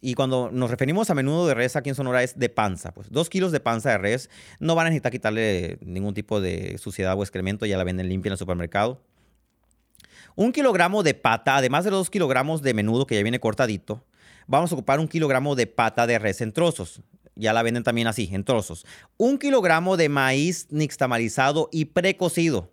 Y 0.00 0.14
cuando 0.14 0.50
nos 0.52 0.70
referimos 0.70 1.10
a 1.10 1.14
menudo 1.14 1.48
de 1.48 1.54
res 1.54 1.74
aquí 1.74 1.88
en 1.88 1.94
Sonora 1.94 2.22
es 2.22 2.38
de 2.38 2.48
panza. 2.48 2.92
Pues 2.92 3.10
dos 3.10 3.28
kilos 3.28 3.50
de 3.50 3.60
panza 3.60 3.90
de 3.90 3.98
res. 3.98 4.30
No 4.60 4.74
van 4.74 4.86
a 4.86 4.90
necesitar 4.90 5.10
quitarle 5.10 5.78
ningún 5.80 6.14
tipo 6.14 6.40
de 6.40 6.78
suciedad 6.78 7.18
o 7.18 7.22
excremento. 7.22 7.66
Ya 7.66 7.76
la 7.76 7.84
venden 7.84 8.08
limpia 8.08 8.28
en 8.28 8.32
el 8.34 8.38
supermercado. 8.38 9.02
Un 10.36 10.52
kilogramo 10.52 11.02
de 11.02 11.14
pata, 11.14 11.56
además 11.56 11.84
de 11.84 11.90
los 11.90 12.00
dos 12.00 12.10
kilogramos 12.10 12.62
de 12.62 12.74
menudo 12.74 13.06
que 13.06 13.16
ya 13.16 13.22
viene 13.22 13.40
cortadito, 13.40 14.04
vamos 14.46 14.70
a 14.70 14.76
ocupar 14.76 15.00
un 15.00 15.08
kilogramo 15.08 15.56
de 15.56 15.66
pata 15.66 16.06
de 16.06 16.20
res 16.20 16.40
en 16.42 16.52
trozos 16.52 17.02
ya 17.38 17.52
la 17.52 17.62
venden 17.62 17.84
también 17.84 18.08
así, 18.08 18.28
en 18.32 18.44
trozos. 18.44 18.84
Un 19.16 19.38
kilogramo 19.38 19.96
de 19.96 20.08
maíz 20.08 20.66
nixtamalizado 20.70 21.68
y 21.72 21.86
precocido. 21.86 22.70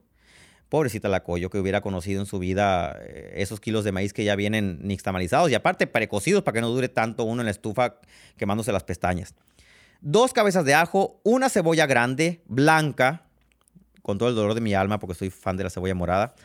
Pobrecita 0.70 1.10
la 1.10 1.24
Coyo 1.24 1.50
que 1.50 1.60
hubiera 1.60 1.82
conocido 1.82 2.20
en 2.22 2.26
su 2.26 2.40
vida 2.40 2.98
eh, 3.02 3.34
esos 3.38 3.60
kilos 3.60 3.84
de 3.84 3.92
maíz 3.92 4.14
que 4.14 4.24
ya 4.24 4.36
vienen 4.36 4.80
nixtamalizados 4.82 5.52
y 5.52 5.56
aparte 5.56 5.88
precocidos 5.88 6.44
para 6.44 6.56
que 6.56 6.62
no 6.62 6.70
dure 6.70 6.90
tanto 6.90 7.24
uno 7.24 7.42
en 7.42 7.46
la 7.46 7.52
estufa 7.52 8.00
quemándose 8.38 8.72
las 8.72 8.84
pestañas. 8.84 9.36
Dos 10.02 10.34
cabezas 10.34 10.66
de 10.66 10.74
ajo, 10.74 11.20
una 11.24 11.50
cebolla 11.50 11.86
grande, 11.86 12.42
blanca, 12.46 13.24
con 14.02 14.18
todo 14.18 14.30
el 14.30 14.36
dolor 14.36 14.54
de 14.54 14.62
mi 14.62 14.74
alma 14.74 15.00
porque 15.00 15.16
soy 15.16 15.30
fan 15.30 15.58
de 15.58 15.64
la 15.64 15.70
cebolla 15.70 15.96
morada. 15.96 16.36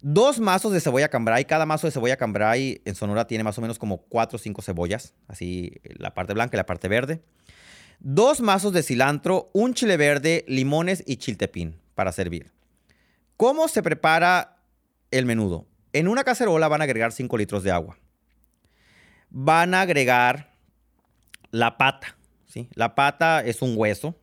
Dos 0.00 0.38
mazos 0.40 0.72
de 0.72 0.80
cebolla 0.80 1.08
cambray. 1.08 1.44
Cada 1.46 1.66
mazo 1.66 1.86
de 1.86 1.90
cebolla 1.90 2.16
cambray 2.16 2.80
en 2.84 2.94
Sonora 2.94 3.26
tiene 3.26 3.44
más 3.44 3.58
o 3.58 3.60
menos 3.60 3.78
como 3.78 3.98
cuatro 3.98 4.36
o 4.36 4.38
cinco 4.38 4.62
cebollas. 4.62 5.14
Así 5.26 5.72
la 5.98 6.14
parte 6.14 6.32
blanca 6.34 6.56
y 6.56 6.58
la 6.58 6.66
parte 6.66 6.88
verde 6.88 7.22
dos 8.00 8.40
mazos 8.40 8.72
de 8.72 8.82
cilantro, 8.82 9.50
un 9.52 9.74
chile 9.74 9.96
verde, 9.96 10.44
limones 10.48 11.02
y 11.06 11.16
chiltepín 11.16 11.76
para 11.94 12.12
servir. 12.12 12.52
¿Cómo 13.36 13.68
se 13.68 13.82
prepara 13.82 14.58
el 15.10 15.26
menudo? 15.26 15.66
En 15.92 16.08
una 16.08 16.24
cacerola 16.24 16.68
van 16.68 16.80
a 16.80 16.84
agregar 16.84 17.12
5 17.12 17.36
litros 17.38 17.62
de 17.62 17.70
agua. 17.70 17.98
Van 19.30 19.74
a 19.74 19.82
agregar 19.82 20.52
la 21.50 21.76
pata. 21.76 22.16
¿sí? 22.46 22.68
La 22.74 22.94
pata 22.94 23.44
es 23.44 23.62
un 23.62 23.74
hueso. 23.76 24.14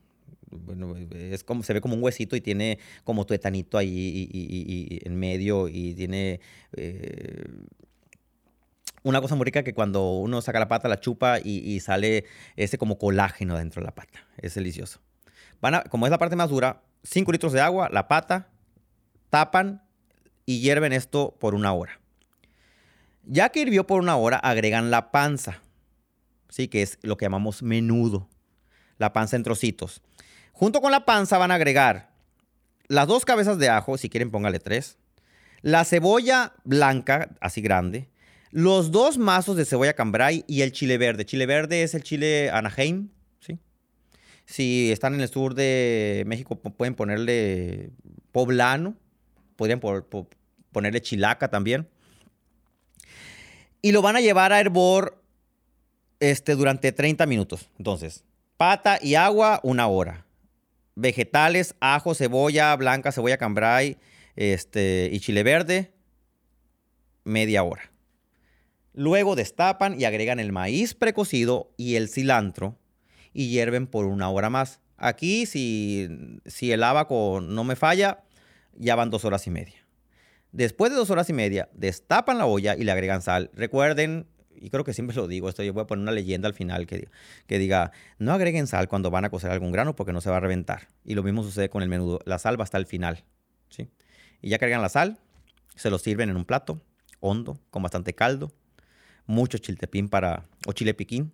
es 1.11 1.43
como, 1.43 1.63
se 1.63 1.73
ve 1.73 1.81
como 1.81 1.95
un 1.95 2.03
huesito 2.03 2.35
y 2.35 2.41
tiene 2.41 2.79
como 3.03 3.25
tuetanito 3.25 3.77
ahí 3.77 4.99
en 5.03 5.15
medio 5.15 5.67
y 5.67 5.93
tiene 5.93 6.39
eh, 6.75 7.43
una 9.03 9.21
cosa 9.21 9.35
muy 9.35 9.45
rica 9.45 9.63
que 9.63 9.73
cuando 9.73 10.11
uno 10.11 10.41
saca 10.41 10.59
la 10.59 10.67
pata, 10.67 10.87
la 10.87 10.99
chupa 10.99 11.39
y, 11.43 11.79
sale 11.81 12.25
ese 12.55 12.77
como 12.77 12.97
colágeno 12.97 13.57
dentro 13.57 13.81
de 13.81 13.85
la 13.85 13.95
pata. 13.95 14.25
Es 14.37 14.55
delicioso. 14.55 15.01
Van 15.61 15.75
a, 15.75 15.83
como 15.83 16.07
es 16.07 16.11
la 16.11 16.17
parte 16.17 16.35
más 16.35 16.49
dura, 16.49 16.81
5 17.03 17.31
litros 17.31 17.53
de 17.53 17.61
agua, 17.61 17.89
la 17.91 18.07
pata, 18.07 18.49
tapan 19.33 19.81
y 20.45 20.59
hierven 20.59 20.93
esto 20.93 21.35
por 21.39 21.55
una 21.55 21.73
hora. 21.73 21.99
Ya 23.23 23.49
que 23.49 23.61
hirvió 23.61 23.87
por 23.87 23.99
una 23.99 24.15
hora, 24.15 24.37
agregan 24.37 24.91
la 24.91 25.09
panza, 25.09 25.59
¿sí? 26.49 26.67
que 26.67 26.83
es 26.83 26.99
lo 27.01 27.17
que 27.17 27.25
llamamos 27.25 27.63
menudo, 27.63 28.29
la 28.99 29.11
panza 29.11 29.35
en 29.35 29.41
trocitos. 29.41 30.03
Junto 30.51 30.81
con 30.81 30.91
la 30.91 31.05
panza 31.05 31.39
van 31.39 31.49
a 31.49 31.55
agregar 31.55 32.11
las 32.87 33.07
dos 33.07 33.25
cabezas 33.25 33.57
de 33.57 33.69
ajo, 33.69 33.97
si 33.97 34.07
quieren 34.07 34.29
póngale 34.29 34.59
tres, 34.59 34.99
la 35.63 35.83
cebolla 35.83 36.53
blanca, 36.63 37.35
así 37.41 37.61
grande, 37.61 38.11
los 38.51 38.91
dos 38.91 39.17
mazos 39.17 39.57
de 39.57 39.65
cebolla 39.65 39.93
cambray 39.93 40.45
y 40.47 40.61
el 40.61 40.73
chile 40.73 40.99
verde. 40.99 41.25
Chile 41.25 41.47
verde 41.47 41.81
es 41.81 41.95
el 41.95 42.03
chile 42.03 42.51
Anaheim, 42.51 43.09
¿sí? 43.39 43.57
Si 44.45 44.91
están 44.91 45.15
en 45.15 45.21
el 45.21 45.29
sur 45.29 45.55
de 45.55 46.23
México 46.27 46.55
pueden 46.55 46.93
ponerle 46.93 47.89
poblano, 48.31 48.95
podrían 49.55 49.79
ponerle 50.71 51.01
chilaca 51.01 51.49
también. 51.49 51.87
Y 53.81 53.91
lo 53.91 54.01
van 54.01 54.15
a 54.15 54.21
llevar 54.21 54.53
a 54.53 54.59
hervor 54.59 55.21
este, 56.19 56.55
durante 56.55 56.91
30 56.91 57.25
minutos. 57.25 57.69
Entonces, 57.77 58.23
pata 58.57 58.97
y 59.01 59.15
agua, 59.15 59.59
una 59.63 59.87
hora. 59.87 60.25
Vegetales, 60.95 61.75
ajo, 61.79 62.15
cebolla 62.15 62.75
blanca, 62.75 63.11
cebolla 63.11 63.37
cambray 63.37 63.97
este, 64.35 65.09
y 65.11 65.19
chile 65.19 65.43
verde, 65.43 65.93
media 67.23 67.63
hora. 67.63 67.91
Luego 68.93 69.35
destapan 69.35 69.99
y 69.99 70.05
agregan 70.05 70.39
el 70.39 70.51
maíz 70.51 70.93
precocido 70.93 71.73
y 71.77 71.95
el 71.95 72.09
cilantro 72.09 72.77
y 73.33 73.49
hierven 73.49 73.87
por 73.87 74.05
una 74.05 74.29
hora 74.29 74.49
más. 74.49 74.79
Aquí, 74.97 75.45
si, 75.45 76.07
si 76.45 76.71
el 76.71 76.83
abaco 76.83 77.41
no 77.41 77.63
me 77.63 77.75
falla, 77.75 78.23
ya 78.77 78.95
van 78.95 79.09
dos 79.09 79.25
horas 79.25 79.47
y 79.47 79.49
media. 79.49 79.85
Después 80.51 80.91
de 80.91 80.97
dos 80.97 81.09
horas 81.09 81.29
y 81.29 81.33
media, 81.33 81.69
destapan 81.73 82.37
la 82.37 82.45
olla 82.45 82.75
y 82.75 82.83
le 82.83 82.91
agregan 82.91 83.21
sal. 83.21 83.49
Recuerden, 83.53 84.27
y 84.55 84.69
creo 84.69 84.83
que 84.83 84.93
siempre 84.93 85.15
lo 85.15 85.27
digo, 85.27 85.49
esto 85.49 85.63
yo 85.63 85.73
voy 85.73 85.83
a 85.83 85.87
poner 85.87 86.03
una 86.03 86.11
leyenda 86.11 86.47
al 86.47 86.53
final 86.53 86.85
que, 86.85 87.09
que 87.47 87.57
diga, 87.57 87.91
no 88.19 88.33
agreguen 88.33 88.67
sal 88.67 88.87
cuando 88.87 89.09
van 89.09 89.25
a 89.25 89.29
cocer 89.29 89.49
algún 89.51 89.71
grano 89.71 89.95
porque 89.95 90.13
no 90.13 90.21
se 90.21 90.29
va 90.29 90.37
a 90.37 90.39
reventar. 90.39 90.89
Y 91.03 91.15
lo 91.15 91.23
mismo 91.23 91.43
sucede 91.43 91.69
con 91.69 91.81
el 91.81 91.89
menudo. 91.89 92.19
La 92.25 92.37
sal 92.37 92.59
va 92.59 92.63
hasta 92.63 92.77
el 92.77 92.85
final. 92.85 93.23
¿sí? 93.69 93.89
Y 94.41 94.49
ya 94.49 94.57
agregan 94.57 94.81
la 94.81 94.89
sal, 94.89 95.17
se 95.75 95.89
lo 95.89 95.97
sirven 95.97 96.29
en 96.29 96.35
un 96.35 96.45
plato 96.45 96.81
hondo, 97.19 97.57
con 97.71 97.81
bastante 97.81 98.13
caldo 98.13 98.51
mucho 99.25 99.57
chiltepín 99.57 100.09
para, 100.09 100.45
o 100.65 100.73
chile 100.73 100.93
piquín, 100.93 101.31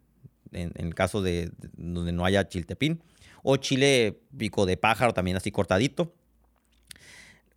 en, 0.52 0.72
el 0.76 0.96
caso 0.96 1.22
de, 1.22 1.52
donde 1.74 2.12
no 2.12 2.26
haya 2.26 2.48
chiltepín, 2.48 3.02
o 3.44 3.58
chile 3.58 4.20
pico 4.38 4.66
de 4.66 4.78
pájaro 4.78 5.14
también 5.14 5.38
así 5.38 5.52
cortadito, 5.52 6.14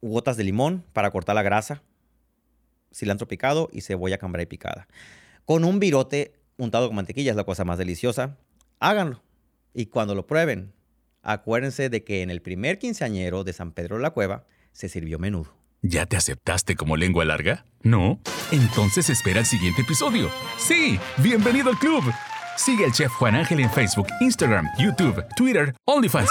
gotas 0.03 0.37
de 0.37 0.45
limón 0.45 0.85
para 0.93 1.11
cortar 1.11 1.35
la 1.35 1.43
grasa, 1.43 1.83
cilantro 2.93 3.29
picado 3.29 3.69
y 3.73 3.81
cebolla 3.81 4.19
cambray 4.19 4.47
picada. 4.47 4.87
Con 5.45 5.65
un 5.65 5.79
virote 5.79 6.35
untado 6.57 6.89
con 6.89 6.97
mantequilla 6.97 7.31
es 7.31 7.37
la 7.37 7.45
cosa 7.45 7.65
más 7.65 7.79
deliciosa. 7.79 8.37
háganlo. 8.79 9.23
Y 9.75 9.87
cuando 9.87 10.15
lo 10.15 10.27
prueben, 10.27 10.75
acuérdense 11.23 11.89
de 11.89 12.05
que 12.05 12.23
en 12.23 12.31
el 12.31 12.43
primer 12.43 12.79
quinceañero 12.79 13.43
de 13.45 13.53
San 13.55 13.73
Pedro 13.73 13.97
de 13.97 14.03
la 14.03 14.11
Cueva 14.11 14.45
se 14.73 14.89
sirvió 14.89 15.19
menudo. 15.19 15.55
¿Ya 15.81 16.07
te 16.07 16.17
aceptaste 16.17 16.77
como 16.77 16.97
lengua 16.97 17.25
larga? 17.25 17.65
¿No? 17.83 18.21
Entonces 18.53 19.09
espera 19.09 19.41
el 19.41 19.47
siguiente 19.47 19.83
episodio. 19.83 20.31
Sí, 20.59 20.99
bienvenido 21.19 21.71
al 21.71 21.79
club. 21.79 22.05
Sigue 22.57 22.85
al 22.85 22.93
chef 22.93 23.11
Juan 23.13 23.35
Ángel 23.35 23.61
en 23.61 23.71
Facebook, 23.71 24.07
Instagram, 24.21 24.69
YouTube, 24.79 25.25
Twitter, 25.37 25.75
OnlyFans. 25.87 26.31